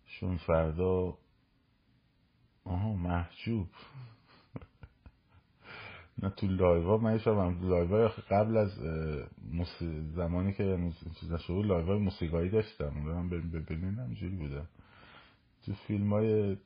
[0.05, 1.19] شون فردا.
[2.65, 3.69] آها محجوب.
[6.23, 8.71] نه تو لایوا من شبم لایوا قبل از
[10.15, 12.93] زمانی که چیز نشده لایوا موسیقایی داشتم.
[12.97, 14.69] اونم ببینین همجوری بودم.
[15.67, 16.57] تو فیلم های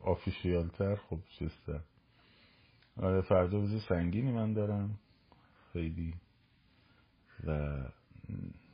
[0.00, 1.80] آفیشیال تر خب چیزتر.
[2.96, 4.98] آره فردا روز سنگینی من دارم.
[5.72, 6.14] خیلی.
[7.46, 7.76] و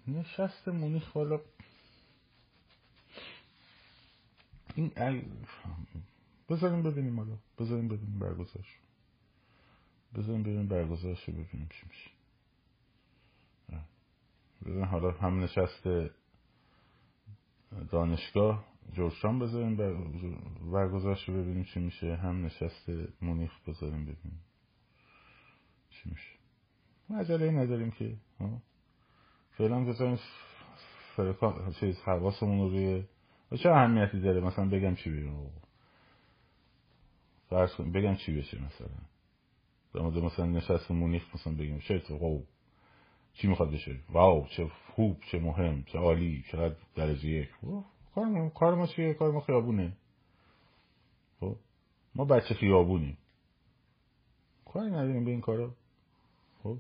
[0.09, 1.40] نشست مونیخ حالا
[4.75, 4.93] این.
[6.51, 7.37] بذاریم ببینیم حالا.
[7.59, 8.79] بذاریم ببینیم برگزارش
[10.16, 12.11] بذاریم ببینیم برگزارش رو ببینیم چی میشه.
[14.64, 15.88] بذاریم حالا هم نشست
[17.90, 19.77] دانشگاه جورشان بذاریم
[20.73, 22.16] برگزارش رو ببینیم چی میشه.
[22.16, 22.90] هم نشست
[23.23, 24.40] مونیخ بذاریم ببینیم
[25.90, 26.31] چی میشه.
[27.11, 28.16] مجله نداریم که.
[29.51, 30.18] فعلا بذاریم
[31.16, 33.05] فرکان چیز حواسمون رو روی
[33.62, 35.51] چه اهمیتی داره مثلا بگم چی بیرون؟
[37.51, 39.10] فرض کنیم بگم چی بشه مثلا.
[39.94, 42.42] در مورد مثلا نشست مونیخ مثلا بگیم چه اتفاق
[43.35, 47.48] چی می‌خواد بشه؟ واو چه خوب چه مهم چه عالی چقدر درجه یک.
[48.14, 49.92] کار ما کار ما چیه؟ کار ما خیابونه.
[51.40, 51.57] خب
[52.14, 53.18] ما بچه خیابونیم.
[54.72, 55.70] کاری نداریم به این کارا.
[56.62, 56.79] خب.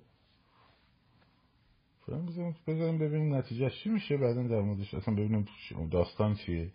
[2.66, 5.46] بذاریم ببینیم نتیجه چی میشه بعدا در موردش اصلا ببینیم
[5.90, 6.70] داستان چیه.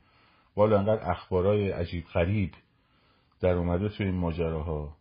[0.55, 2.51] والا انقدر اخبارای عجیب غریب
[3.39, 4.97] در اومده توی این ماجراها.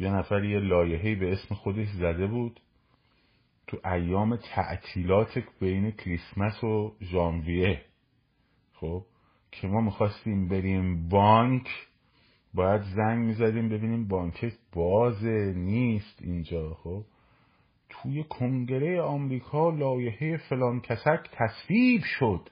[0.00, 2.60] یه نفر یه لایحه‌ای به اسم خودش زده بود
[3.66, 7.84] تو ایام تعطیلات بین کریسمس و ژانویه.
[8.72, 9.04] خب
[9.52, 11.68] که ما می‌خواستیم بریم بانک
[12.54, 16.74] باید زنگ می‌زدیم ببینیم بانک بازه نیست اینجا.
[16.74, 17.04] خب
[17.88, 22.50] توی کنگره آمریکا لایحه فلان کسک تصویب شد.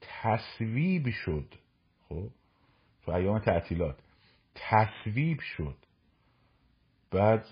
[0.00, 1.54] تصویب شد.
[2.08, 2.28] خب
[3.02, 3.98] تو ایام تعطیلات
[4.54, 5.76] تصویب شد.
[7.10, 7.44] بعد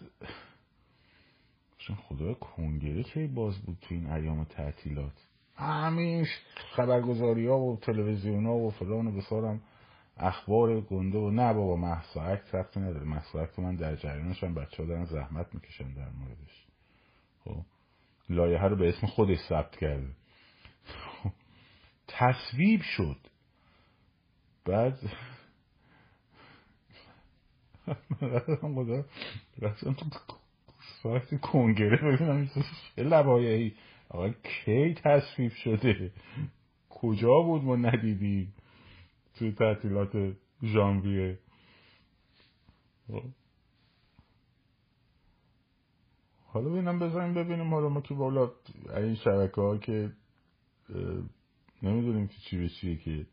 [2.09, 5.13] خدا کنگره که باز بود تو این ایام تعطیلات؟
[5.57, 6.27] همین
[6.77, 9.61] خبرگزاری ها و تلویزیون ها و فلان و بسارم
[10.17, 13.05] اخبار گنده و نه بابا محسا اکت رفتی نداره.
[13.05, 16.67] محسا اکت من در جریانشم بچه ها دارن زحمت می‌کشن در موردش.
[17.45, 17.65] خب
[18.29, 20.11] لایه رو به اسم خودش ثبت کرده.
[20.85, 21.31] خب.
[22.09, 23.17] تصویب شد.
[24.65, 24.99] بعد
[28.61, 29.05] خدا
[29.59, 29.97] رفتم
[31.03, 31.97] سایت کنگره.
[31.97, 32.51] ببینم
[32.97, 33.75] چه لبایهی
[34.09, 36.13] آقا کی تصویب شده؟
[36.91, 38.55] کجا بود ما ندیدیم
[39.35, 41.39] توی تعطیلات ژانویه.
[46.47, 47.75] حالا ببینم بذاریم ببینیم.
[47.75, 48.51] حالا ما که بالا
[48.97, 50.13] این شبکه ها که
[51.83, 53.27] نمی‌دونیم که چی به چیه که.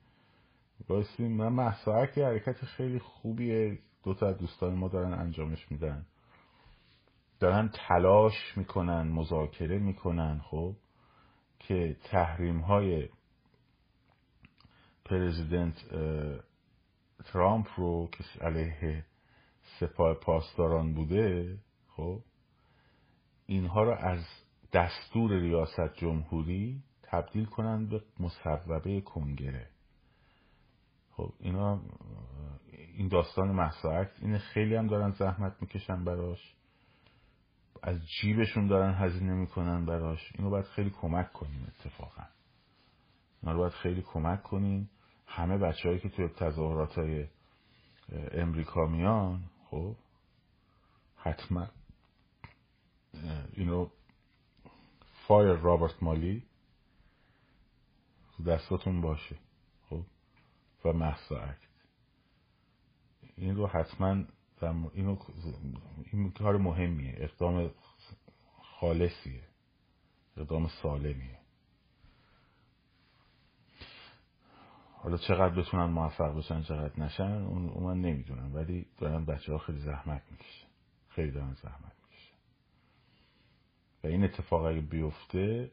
[0.87, 3.79] بایستیم من محصا که حرکت خیلی خوبیه.
[4.05, 6.05] دو تا دوستان ما دارن انجامش میدن.
[7.39, 10.75] دارن تلاش می‌کنن مذاکره می‌کنن خب
[11.59, 13.09] که تحریم های
[15.05, 15.75] پرزیدنت
[17.25, 19.05] ترامپ رو که علیه
[19.79, 22.21] سپاه پاسداران بوده خب
[23.45, 24.25] اینها رو از
[24.73, 29.67] دستور ریاست جمهوری تبدیل کنن به مصوبه کنگره.
[31.11, 31.81] خب اینا
[32.97, 36.55] این داستان محسا این خیلی هم دارن زحمت می‌کشن براش.
[37.83, 40.31] از جیبشون دارن هزینه می‌کنن براش.
[40.35, 42.23] اینو باید خیلی کمک کنیم اتفاقا.
[43.41, 44.89] اینا رو باید خیلی کمک کنیم.
[45.27, 47.27] همه بچه که توی تظاهرات های
[48.31, 49.95] امریکا میان خب
[51.17, 51.67] حتما
[53.53, 53.89] اینو
[55.27, 56.43] فایر رابرت مالی
[58.47, 59.35] دستاتون باشه
[59.89, 60.03] خب
[60.85, 61.55] و محسا
[63.37, 64.23] این رو حتما
[64.93, 65.17] اینو
[66.11, 67.15] این کار مهمیه.
[67.17, 67.71] اقدام
[68.61, 69.43] خالصیه.
[70.37, 71.39] اقدام سالمیه.
[74.93, 78.55] حالا چقدر بتونن موفق بشن چقدر نشن اون من نمی‌دونم.
[78.55, 80.67] ولی دارن بچه ها خیلی زحمت می‌کشن.
[81.09, 82.35] خیلی دارن زحمت می‌کشن.
[84.03, 85.71] و این اتفاق اگه بیفته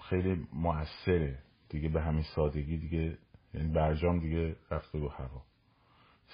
[0.00, 3.18] خیلی موثره دیگه به همین سادگی دیگه
[3.56, 5.42] یعنی برجام دیگه رفته رو هوا.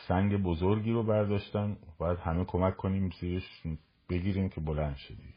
[0.08, 1.76] سنگ بزرگی رو برداشتن.
[1.98, 3.62] باید همه کمک کنیم زیرش
[4.08, 5.34] بگیریم که بلند شه دیگه.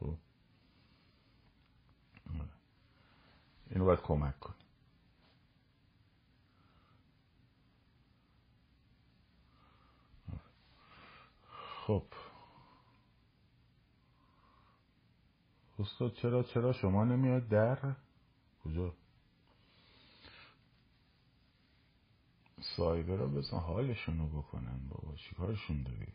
[0.00, 0.14] خب.
[3.70, 4.56] اینو باید کمک کنیم.
[11.86, 12.04] خب.
[15.78, 17.96] استاد چرا چرا شما نمیاد در؟
[18.64, 18.94] کجا؟
[22.60, 25.14] سایبر رو بزن حالشونو بکنن بابا.
[25.16, 26.12] چیکارشون داری؟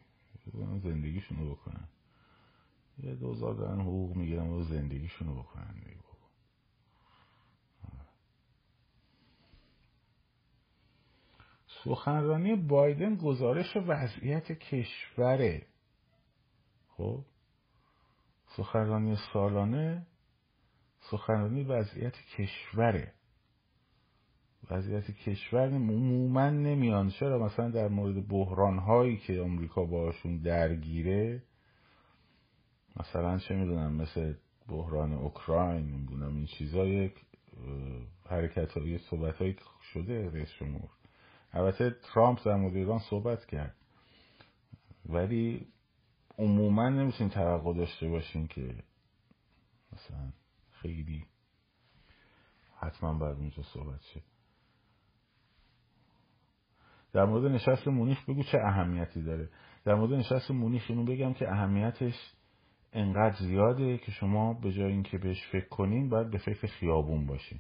[0.79, 1.87] زندگیشونو بکنن.
[2.97, 6.15] یه دوزار دارن حقوق می‌گیرن و زندگیشونو بکنن دیگه بابا.
[11.83, 15.67] سخنرانی بایدن گزارش وضعیت کشوره.
[16.87, 17.25] خب؟
[18.57, 20.07] سخنرانی سالانه
[20.99, 23.14] سخنرانی وضعیت کشوره.
[24.72, 27.09] وضعیت کشور عموما نمیان.
[27.09, 31.43] چرا؟ مثلا در مورد بحران هایی که آمریکا باشون درگیره
[32.99, 34.34] مثلا چه می‌دونم مثل
[34.68, 37.13] بحران اوکراین نمی‌دونم این چیزا یک
[38.30, 39.55] حرکت های صحبت هایی
[39.93, 40.89] شده رئیس جمهور.
[41.53, 43.76] البته ترامپ در مورد ایران صحبت کرد.
[45.09, 45.68] ولی
[46.38, 48.76] عموما نمی‌تونین توقع داشته باشین که
[49.93, 50.32] مثلا
[50.72, 51.26] خیلی
[52.80, 54.22] حتما باید اونجا صحبت شه.
[57.16, 59.49] در مورد نشست مونیخ بگو چه اهمیتی داره.
[59.86, 62.34] در مورد نشست مونیخ اینو بگم که اهمیتش
[62.93, 67.59] انقدر زیاده که شما به جای اینکه بهش فکر کنین باید به فکر خیابون باشین.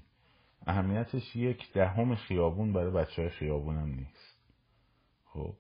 [0.67, 4.39] اهمیتش یک دهم خیابون برای بچه های خیابون هم نیست.
[5.25, 5.53] خب.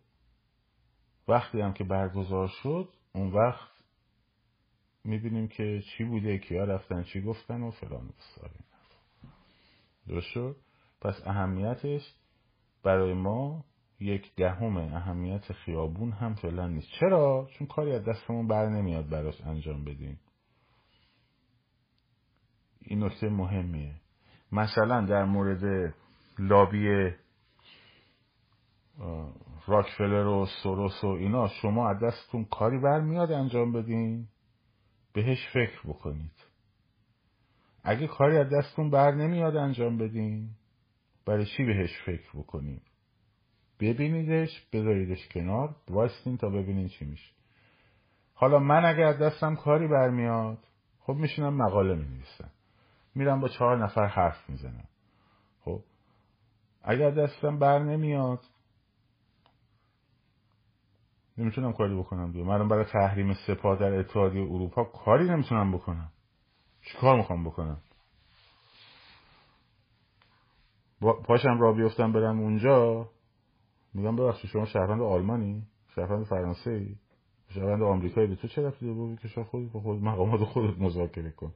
[1.27, 3.71] وقتی هم که برگزار شد اون وقت
[5.03, 8.59] می‌بینیم که چی بوده کیا رفتن چی گفتن و فلان بساری
[10.07, 10.55] درست شد؟
[11.01, 12.01] پس اهمیتش
[12.83, 13.65] برای ما
[13.99, 16.87] یک دهم اهمیت خیابون هم فعلا نیست.
[16.99, 20.19] چرا؟ چون کاری از دستمون بر نمیاد براش انجام بدیم.
[22.81, 23.95] این نکته مهمیه.
[24.51, 25.93] مثلا در مورد
[26.39, 27.11] لابی
[29.67, 34.27] راکفلر و سوروس و اینا شما از دستتون کاری برمیاد انجام بدین؟
[35.13, 36.45] بهش فکر بکنید.
[37.83, 40.49] اگه کاری از دستتون بر نمیاد انجام بدین
[41.25, 42.81] برای چی بهش فکر بکنید
[43.79, 47.31] ببینیدش بذاریدش کنار وایستین تا ببینین چی میشه.
[48.33, 50.57] حالا من اگر دستم کاری برمیاد
[50.99, 52.51] خب میشینم مقاله می‌نویسم.
[53.15, 54.87] میرم با چهار نفر حرف می‌زنم.
[55.61, 55.81] خب
[56.83, 58.39] اگر دستم بر نمیاد
[61.37, 62.45] نمی‌تونم کاری بکنم دیگه.
[62.45, 66.11] من برای تحریم سپاه در اتحادیه اروپا کاری نمی‌تونم بکنم.
[66.81, 67.81] چی کار می‌خوام بکنم؟
[71.01, 73.09] پاشم را بیفتم برم اونجا.
[73.95, 75.63] میگم ببخشید شما شهروند آلمانی؟
[75.95, 76.95] شهروند فرانسه ای
[77.49, 81.53] شهروند آمریکایی به تو چه رفتی بود که خودت با خود مقامات خودت مذاکره کن.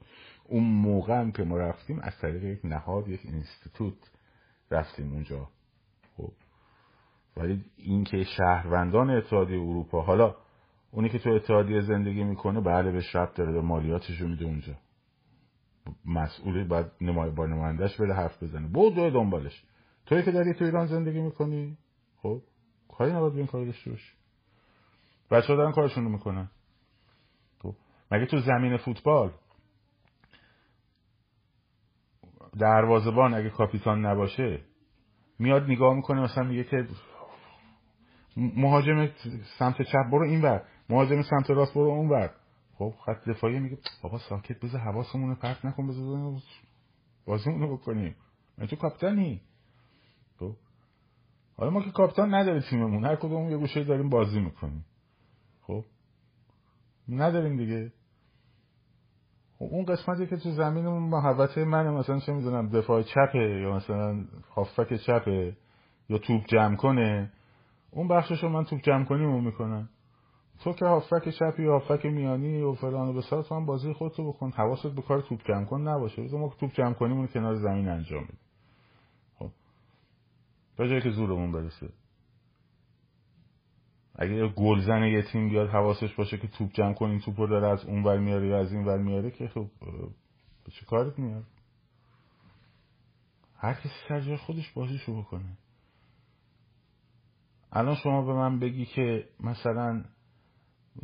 [0.48, 4.12] اون موقع هم که ما رفتیم از طریق یک نهاد یک اینستیتوت
[4.72, 5.50] رفتیم اونجا.
[6.18, 6.32] خب.
[7.38, 10.36] ولی اینکه شهروندان اتحادیه اروپا حالا
[10.92, 14.74] اونی که تو اتحادیه زندگی می‌کنه بله به شرط داره به مالیاتش میده اونجا.
[16.06, 18.68] مسئولی باید نمای با نمایندش بره حرف بزنه.
[18.68, 19.64] بود دو دنبالش.
[20.06, 21.78] توی که داری تو ایران زندگی می‌کنی؟
[22.22, 22.41] خب
[22.97, 24.13] کاری نباید این کاری داشته باشی.
[25.32, 26.49] بچه ها دارن کارشون رو می‌کنن.
[27.59, 27.76] خب
[28.11, 29.32] مگه تو زمین فوتبال
[32.59, 34.61] دروازبان اگه کاپیتان نباشه
[35.39, 36.88] میاد نگاه می‌کنه مثلا میگه که
[38.38, 39.09] مهاجم
[39.59, 42.32] سمت چپ برو این بر مهاجم سمت راست برو اون بر
[42.74, 46.41] خب خط دفاعی میگه بابا ساکت بذار حواسمون رو پرت نکن بذار
[47.26, 48.15] بازیمون رو بکنیم.
[48.57, 49.41] من تو کاپیتانی.
[51.60, 54.86] حالا ما که کاپیتان نداره تیممون هر کدوم یه گوشه داریم بازی می‌کنیم.
[55.62, 55.86] خب؟
[57.10, 57.91] نداریم دیگه.
[59.60, 64.26] خب اون قسمتی که تو زمینمون محبته منه مثلا چه می‌دونم دفاع چپه یا مثلا
[64.55, 65.57] هافک چپه
[66.10, 67.32] یا توپ جمع کنه
[67.91, 69.89] اون بخششو من توپ جمع کنیم می‌کنم.
[70.64, 74.32] تو که هافک چپی یا هافک میانی و فلان و بسار تو هم بازی خودتو
[74.32, 74.51] بکن.
[74.51, 76.22] حواست به کار توپ جمع کن نباشه.
[76.22, 78.49] ما توپ جمع کنیم اون کنار زمین انجام میدیم
[80.80, 81.90] تا جایی که زورمون برسه.
[84.16, 87.86] اگه گلزن یه تیم بیاد حواسش باشه که توپ جمع کنین توپ رو داره از
[87.86, 89.68] اون ور میاره یا از این ور میاره که خب
[90.66, 91.44] به چه کارت میاد؟
[93.58, 95.58] هر کسی سر جای خودش بازیشو بکنه.
[97.72, 100.04] الان شما به من بگی که مثلا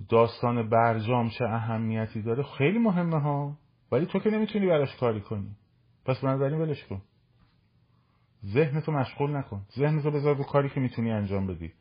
[0.10, 3.58] داستان برجام چه اهمیتی داره خیلی مهمه ها
[3.92, 5.56] ولی تو که نمی‌تونی براش کاری کنی.
[6.06, 7.02] پس بنابراین ولش کن.
[8.46, 9.66] ذهنتو مشغول نکن.
[9.78, 11.74] ذهنتو بذار رو کاری که می‌تونی انجام بدی.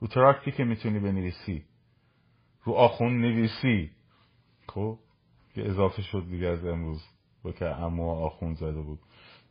[0.00, 1.64] رو تراکتی که می‌تونی بنویسی.
[2.64, 3.90] رو آخون نویسی.
[4.68, 4.98] خب؟
[5.54, 7.04] که اضافه شد دیگه از امروز.
[7.42, 8.98] با که امو آخون زده بود.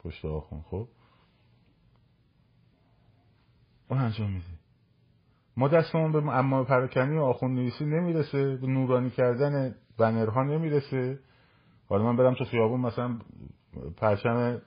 [0.04, 0.62] پشت آخون.
[0.62, 0.88] خب؟
[3.90, 4.46] اون انجام میدی
[5.58, 8.56] ما دستمون به اما پراکنی و آخون نویسی نمی‌رسه.
[8.56, 11.20] به نورانی کردن بنرها نمی‌رسه.
[11.90, 13.20] حالا من برم تو خیابون مثلا
[13.98, 14.62] پرچم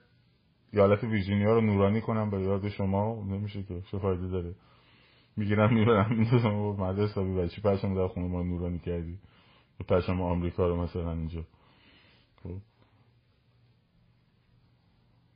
[0.72, 3.24] یالت ویرجینیا رو نورانی کنم به یاد شما.
[3.24, 3.80] نمیشه که.
[3.90, 4.54] چه فایده داره؟
[5.36, 6.16] می‌گیرم می‌برم.
[6.18, 6.54] می‌دونم.
[6.54, 9.18] و مدرسه حسابی بچی پرچم در خونه ما نورانی کردی.
[9.88, 11.42] پرچم آمریکا رو مثلا اینجا.
[12.42, 12.56] خب.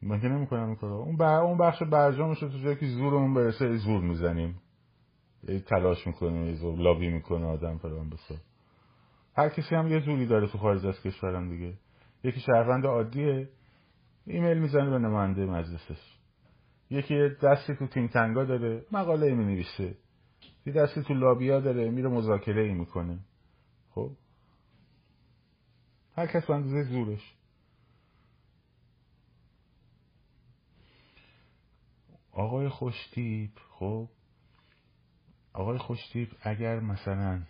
[0.03, 3.76] من که نمی‌کنم این کارا اون, اون بخش برجامش رو تو جایی که زورمون برسه
[3.76, 4.61] زور می‌زنیم.
[5.66, 8.34] تلاش می‌کنیم زور لابی می‌کنه آدم فلان بسا
[9.37, 11.74] هر کسی هم یه زوری داره تو خارج از کشورم دیگه.
[12.24, 13.49] یکی شهروند عادیه.
[14.27, 16.16] ایمیل می‌زنه به نماینده مجلسش.
[16.91, 19.97] یکی دستی تو تیم تنگا داره مقاله می نویسه
[20.66, 23.18] یه دستی تو لابیا داره میره مذاکره ای می‌کنه.
[23.91, 24.11] خب؟
[26.16, 27.35] هر کس به زورش.
[32.33, 34.09] آقای خوشتیب خب؟
[35.53, 37.43] آقای خوشتیب اگر مثلا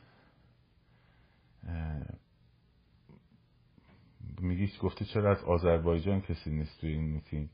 [4.47, 7.49] میگیش گفته چرا از آذربایجان کسی نیست توی این میتینگ؟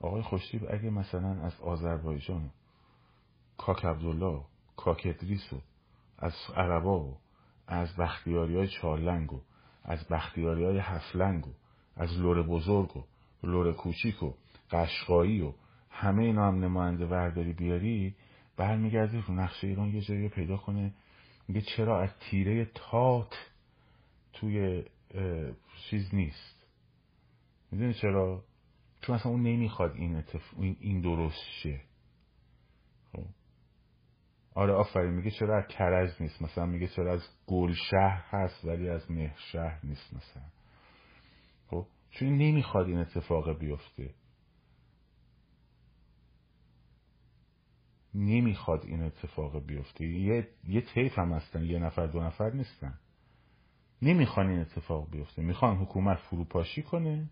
[0.00, 2.50] آقای خوشتیپ اگه مثلا از آذربایجان
[3.58, 4.40] کاک عبدالله
[4.76, 5.50] کاک ادریس
[6.18, 7.16] از عربا و
[7.66, 9.40] از بختیاری های چارلنگ و
[9.84, 11.50] از بختیاری های هفلنگ و
[11.96, 13.02] از لر بزرگ و
[13.42, 14.32] لر کوچیک و
[14.70, 15.52] قشقایی و
[15.90, 18.14] همه اینا هم نماینده ورداری بیاری
[18.56, 20.92] برمیگرده رو نقشه ایران یه جایی پیدا کنه.
[21.48, 23.34] میگه چرا از تیره تات
[24.32, 24.84] توی
[25.90, 26.66] چیز نیست.
[27.70, 28.44] می‌دونی چرا؟
[29.00, 30.54] چون اصلا اون نمی‌خواد این, اتف...
[30.58, 31.80] این درست شه.
[33.12, 33.26] خب.
[34.54, 38.88] آره آفرین میگه چرا از کرج نیست مثلا میگه چرا از گل شهر هست ولی
[38.88, 40.42] از مهر شهر نیست مثلا.
[41.66, 41.86] خب.
[42.10, 44.14] چون نمی‌خواد این اتفاق بیفته.
[48.14, 50.06] نمی‌خواد این اتفاق بیفته.
[50.06, 52.98] یه, یه تیف هم هستن یه نفر دو نفر نیستن.
[54.02, 55.42] نمی‌خوان این اتفاق بیفته.
[55.42, 57.30] می‌خوان حکومت فروپاشی کنه.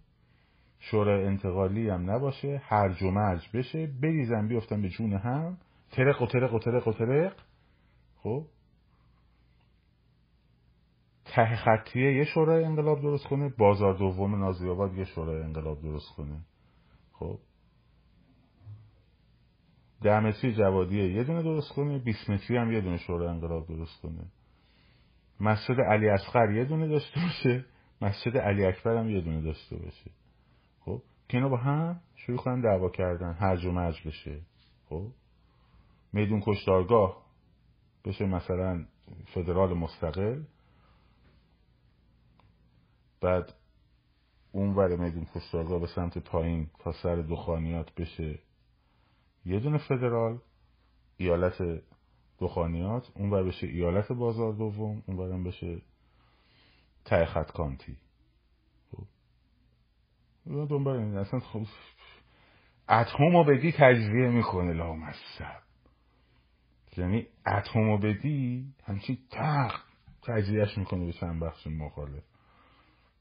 [0.79, 2.63] شورای انتقالی هم نباشه.
[2.65, 3.87] هرج و مرج بشه.
[3.87, 5.59] بریزن بیفتن به جون هم.
[5.91, 7.37] ترق و ترق و ترق و ترق.
[8.17, 8.45] خب؟
[11.25, 13.49] ته خطیه یه شورای انقلاب درست کنه.
[13.59, 16.41] بازار دوم نازیاباد یه شورای انقلاب درست کنه.
[17.13, 17.39] خب؟
[20.03, 21.99] ده جوادیه یه دونه درست کنه.
[21.99, 24.25] 20 متری هم یه دونه شورای انقلاب درست کنه.
[25.41, 27.65] مسجد علی اصغر یه دونه داشته باشه.
[28.03, 30.11] مسجد علی اکبر هم یه دونه داشته باشه.
[30.81, 34.41] خب؟ که اینا با هم شروع کنن دعوا کردن هرج و مرج بشه.
[34.89, 35.07] خب؟
[36.13, 37.23] میدون کشتارگاه
[38.05, 38.85] بشه مثلا
[39.35, 40.43] فدرال مستقل.
[43.21, 43.53] بعد
[44.53, 48.39] اون ور میدون کشتارگاه به سمت پایین تا سر دخانیات بشه.
[49.45, 50.39] یه دونه فدرال
[51.17, 51.83] ایالت
[52.41, 55.83] دخانیات اون بر بشه ایالت بازار دوم اون برم بشه
[57.05, 57.97] ته خط کانتی.
[58.93, 59.05] خب.
[60.47, 61.67] دنبال این اصلا خب
[62.89, 64.73] اتم رو بدی تجزیه می‌کنه.
[64.73, 65.63] لامصب
[66.97, 69.81] یعنی اتم رو بدی همچین تق
[70.23, 72.23] تجزیهش می‌کنه به چند بخش مخالف.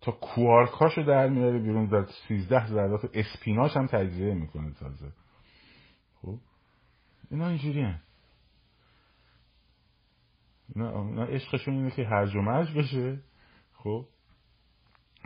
[0.01, 5.11] تا کوارکاشو در میاره بیرون در سیزده ذرات اسپیناش هم تجزیه می‌کنه تازه.
[6.21, 6.39] خب.
[7.31, 7.99] اینا اینجوری هم.
[10.75, 13.19] اینا عشقشون اینه که هرج و مرج بشه.
[13.73, 14.07] خب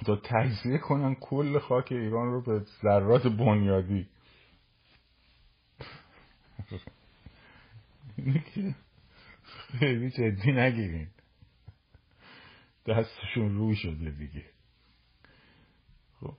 [0.06, 4.10] تا تجزیه کنن کل خاک ایران رو به ذرات بنیادی.
[9.80, 11.08] خیلی جدی نگیرین.
[12.86, 14.46] دستشون رو شده دیگه.
[16.20, 16.38] خب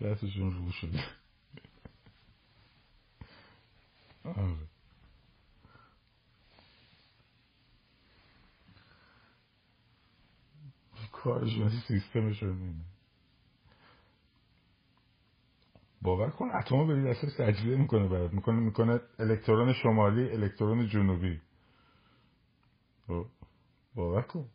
[0.00, 1.04] دستشون رو شده.
[4.24, 4.75] آره.
[11.26, 12.84] کارشون سیستمشون اینه
[16.02, 18.32] باور کن اتم بری دستش تجزیه می‌کنه برات.
[18.32, 21.40] می‌کنه می‌کنه الکترون شمالی الکترون جنوبی.
[23.06, 23.26] خب،
[23.94, 24.48] باور کن.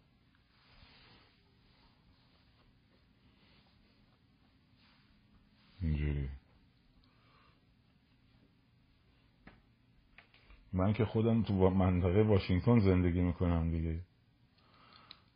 [5.82, 6.30] اینجوری.
[10.74, 13.99] من که خودم تو منطقه واشنگتن زندگی می‌کنم دیگه.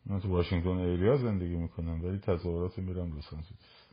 [0.06, 3.86] من تو واشنگتن ایریا زندگی می‌کنم ولی تظاهرات میرم لس آنجلس.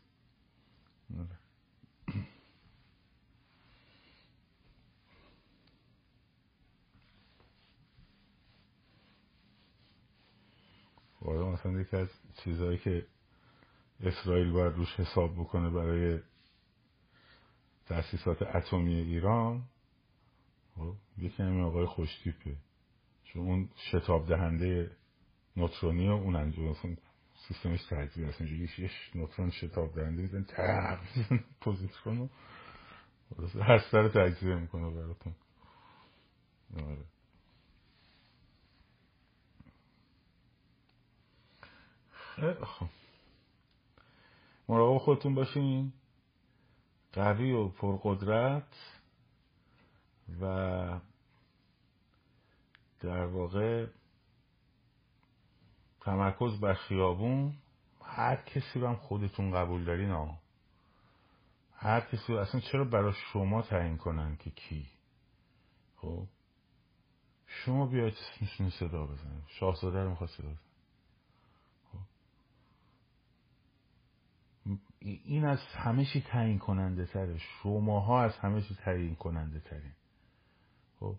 [11.20, 12.08] آره مثلا یکی از
[12.44, 13.06] چیزهایی که
[14.00, 16.20] اسرائیل باید روش حساب بکنه برای
[17.86, 19.62] تأسیسات اتمی ایران
[20.76, 22.56] خب یکی همین آقای خوشتیپه.
[23.24, 24.90] چون اون شتاب دهنده
[25.56, 26.76] نوترونی و اون انجام
[27.48, 30.98] سیستمش تجزیه هست اینجوری یه نوترون شتاب دهنده میزن تق
[31.60, 32.28] پوزیترون رو
[33.62, 35.34] هسته رو تجزیه می‌کنه براتون.
[36.76, 37.06] آره.
[44.68, 45.92] مراقب خودتون باشین.
[47.12, 48.98] قوی و پرقدرت
[50.40, 51.00] و
[53.00, 53.86] در واقع
[56.04, 57.54] تمرکز بر خیابون
[58.02, 60.38] هر کسی رو هم خودتون قبول دارین ها
[61.76, 64.86] هر کسی رو اصلا چرا برای شما تعیین کنن که کی؟
[65.96, 66.26] خب؟
[67.46, 70.72] شما بیاید می‌تونی صدا بزنید شاهزاده رو می‌خواد صدا بزنید
[75.00, 77.38] این از همه چی تعیین کننده تره.
[77.38, 79.92] شماها از همه چی تعیین کننده ترین.
[81.00, 81.14] خب؟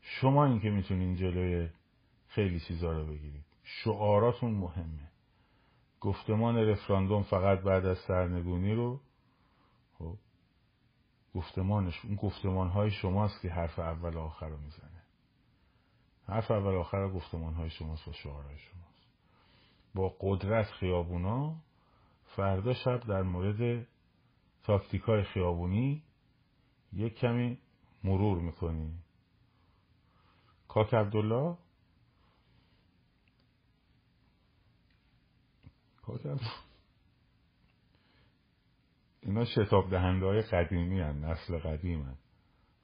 [0.00, 1.68] شما این که می‌تونین جلوی
[2.28, 5.10] خیلی چیزا رو بگیرید شعاراتون مهمه.
[6.00, 9.00] گفتمان رفراندوم فقط بعد از سرنگونی رو
[9.98, 10.16] خب
[11.34, 15.02] گفتمانش اون گفتمان های شماست که حرف اول آخر رو می‌زنه.
[16.28, 19.06] حرف اول آخر گفتمان های شماست و شعارهای شماست.
[19.94, 21.56] با قدرت خیابونا
[22.36, 23.86] فردا شب در مورد
[24.62, 26.02] تاکتیک های خیابونی
[26.92, 27.58] یک کمی
[28.04, 29.04] مرور می‌کنیم.
[30.68, 31.56] کاک عبدالله
[36.02, 36.20] کاک
[39.22, 41.24] اینا شتاب دهنده های قدیمی هن.
[41.24, 42.16] نسل قدیم هن.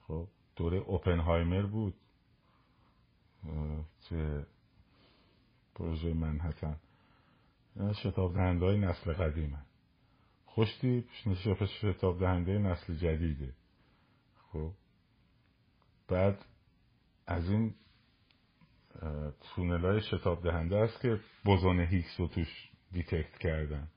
[0.01, 1.95] خب دوره اوپنهایمر بود
[4.01, 4.47] چه
[5.75, 6.77] پروژه منحتن
[8.03, 9.59] شتاب دهنده های نسل قدیمه
[10.47, 11.05] خوشتی
[11.81, 13.55] شتاب دهنده نسل جدیده
[14.53, 14.73] خب
[16.09, 16.45] بعد
[17.27, 17.75] از این
[19.41, 23.89] تونل های شتاب دهنده است که بزن هیکس رو توش دیتکت کردن.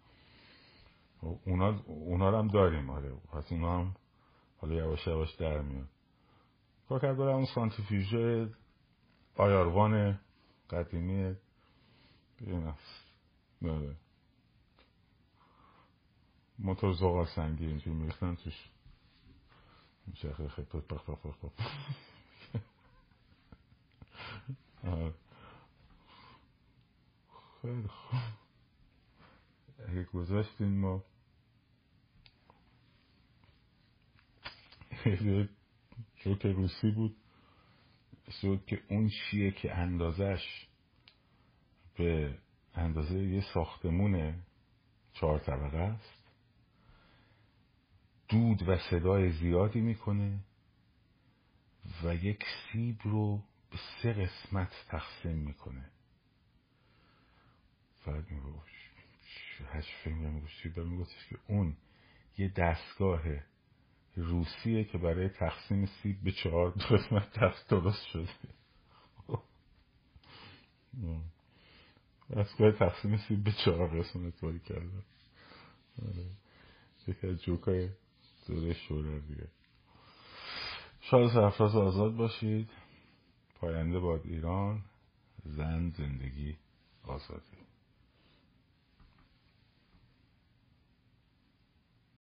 [1.22, 2.90] اونا, اونا رو هم داریم.
[2.90, 3.96] آره پس اونا هم
[4.58, 5.88] حالا یواش یواش در میاد.
[6.90, 8.14] کرده اون سانتیفیوژ
[9.36, 10.20] آیاروان
[10.70, 11.36] قدیمی
[12.42, 12.74] ببین
[13.62, 13.96] بله.
[16.60, 18.70] موتور زغال سنگی اینجوری میریختن توش.
[20.08, 21.52] میشه خیلی خیلی پخ پخ پخ پخ
[27.62, 28.41] خیلی خوب.
[29.88, 31.04] اگه گذاشتین ما
[36.16, 37.16] جوک روسی بود.
[38.42, 40.68] شد که اون چیه که اندازش
[41.98, 42.38] به
[42.76, 44.44] اندازه یه ساختمون
[45.14, 46.24] چهار طبقه است.
[48.30, 50.40] دود و صدای زیادی می‌کنه
[52.04, 55.92] و یک سیب رو به سه قسمت تقسیم می‌کنه.
[58.06, 58.81] بعد میگوش
[59.68, 60.18] هشت فیلم
[60.84, 61.78] میگوشتش که اون
[62.38, 63.22] یه دستگاه
[64.16, 68.30] روسیه که برای تقسیم سیب به چهار قسمت درست شده.
[72.38, 75.04] دستگاه تقسیم سیب به چهار قسمت باری کرده.
[76.02, 76.26] آره.
[77.08, 77.90] یکی از جوکای
[78.48, 79.48] دوره شوره دیگه
[81.02, 82.70] شاد سرفراز آزاد باشید.
[83.56, 84.84] پاینده باد ایران
[85.46, 86.58] زن زندگی
[87.04, 87.71] آزادی.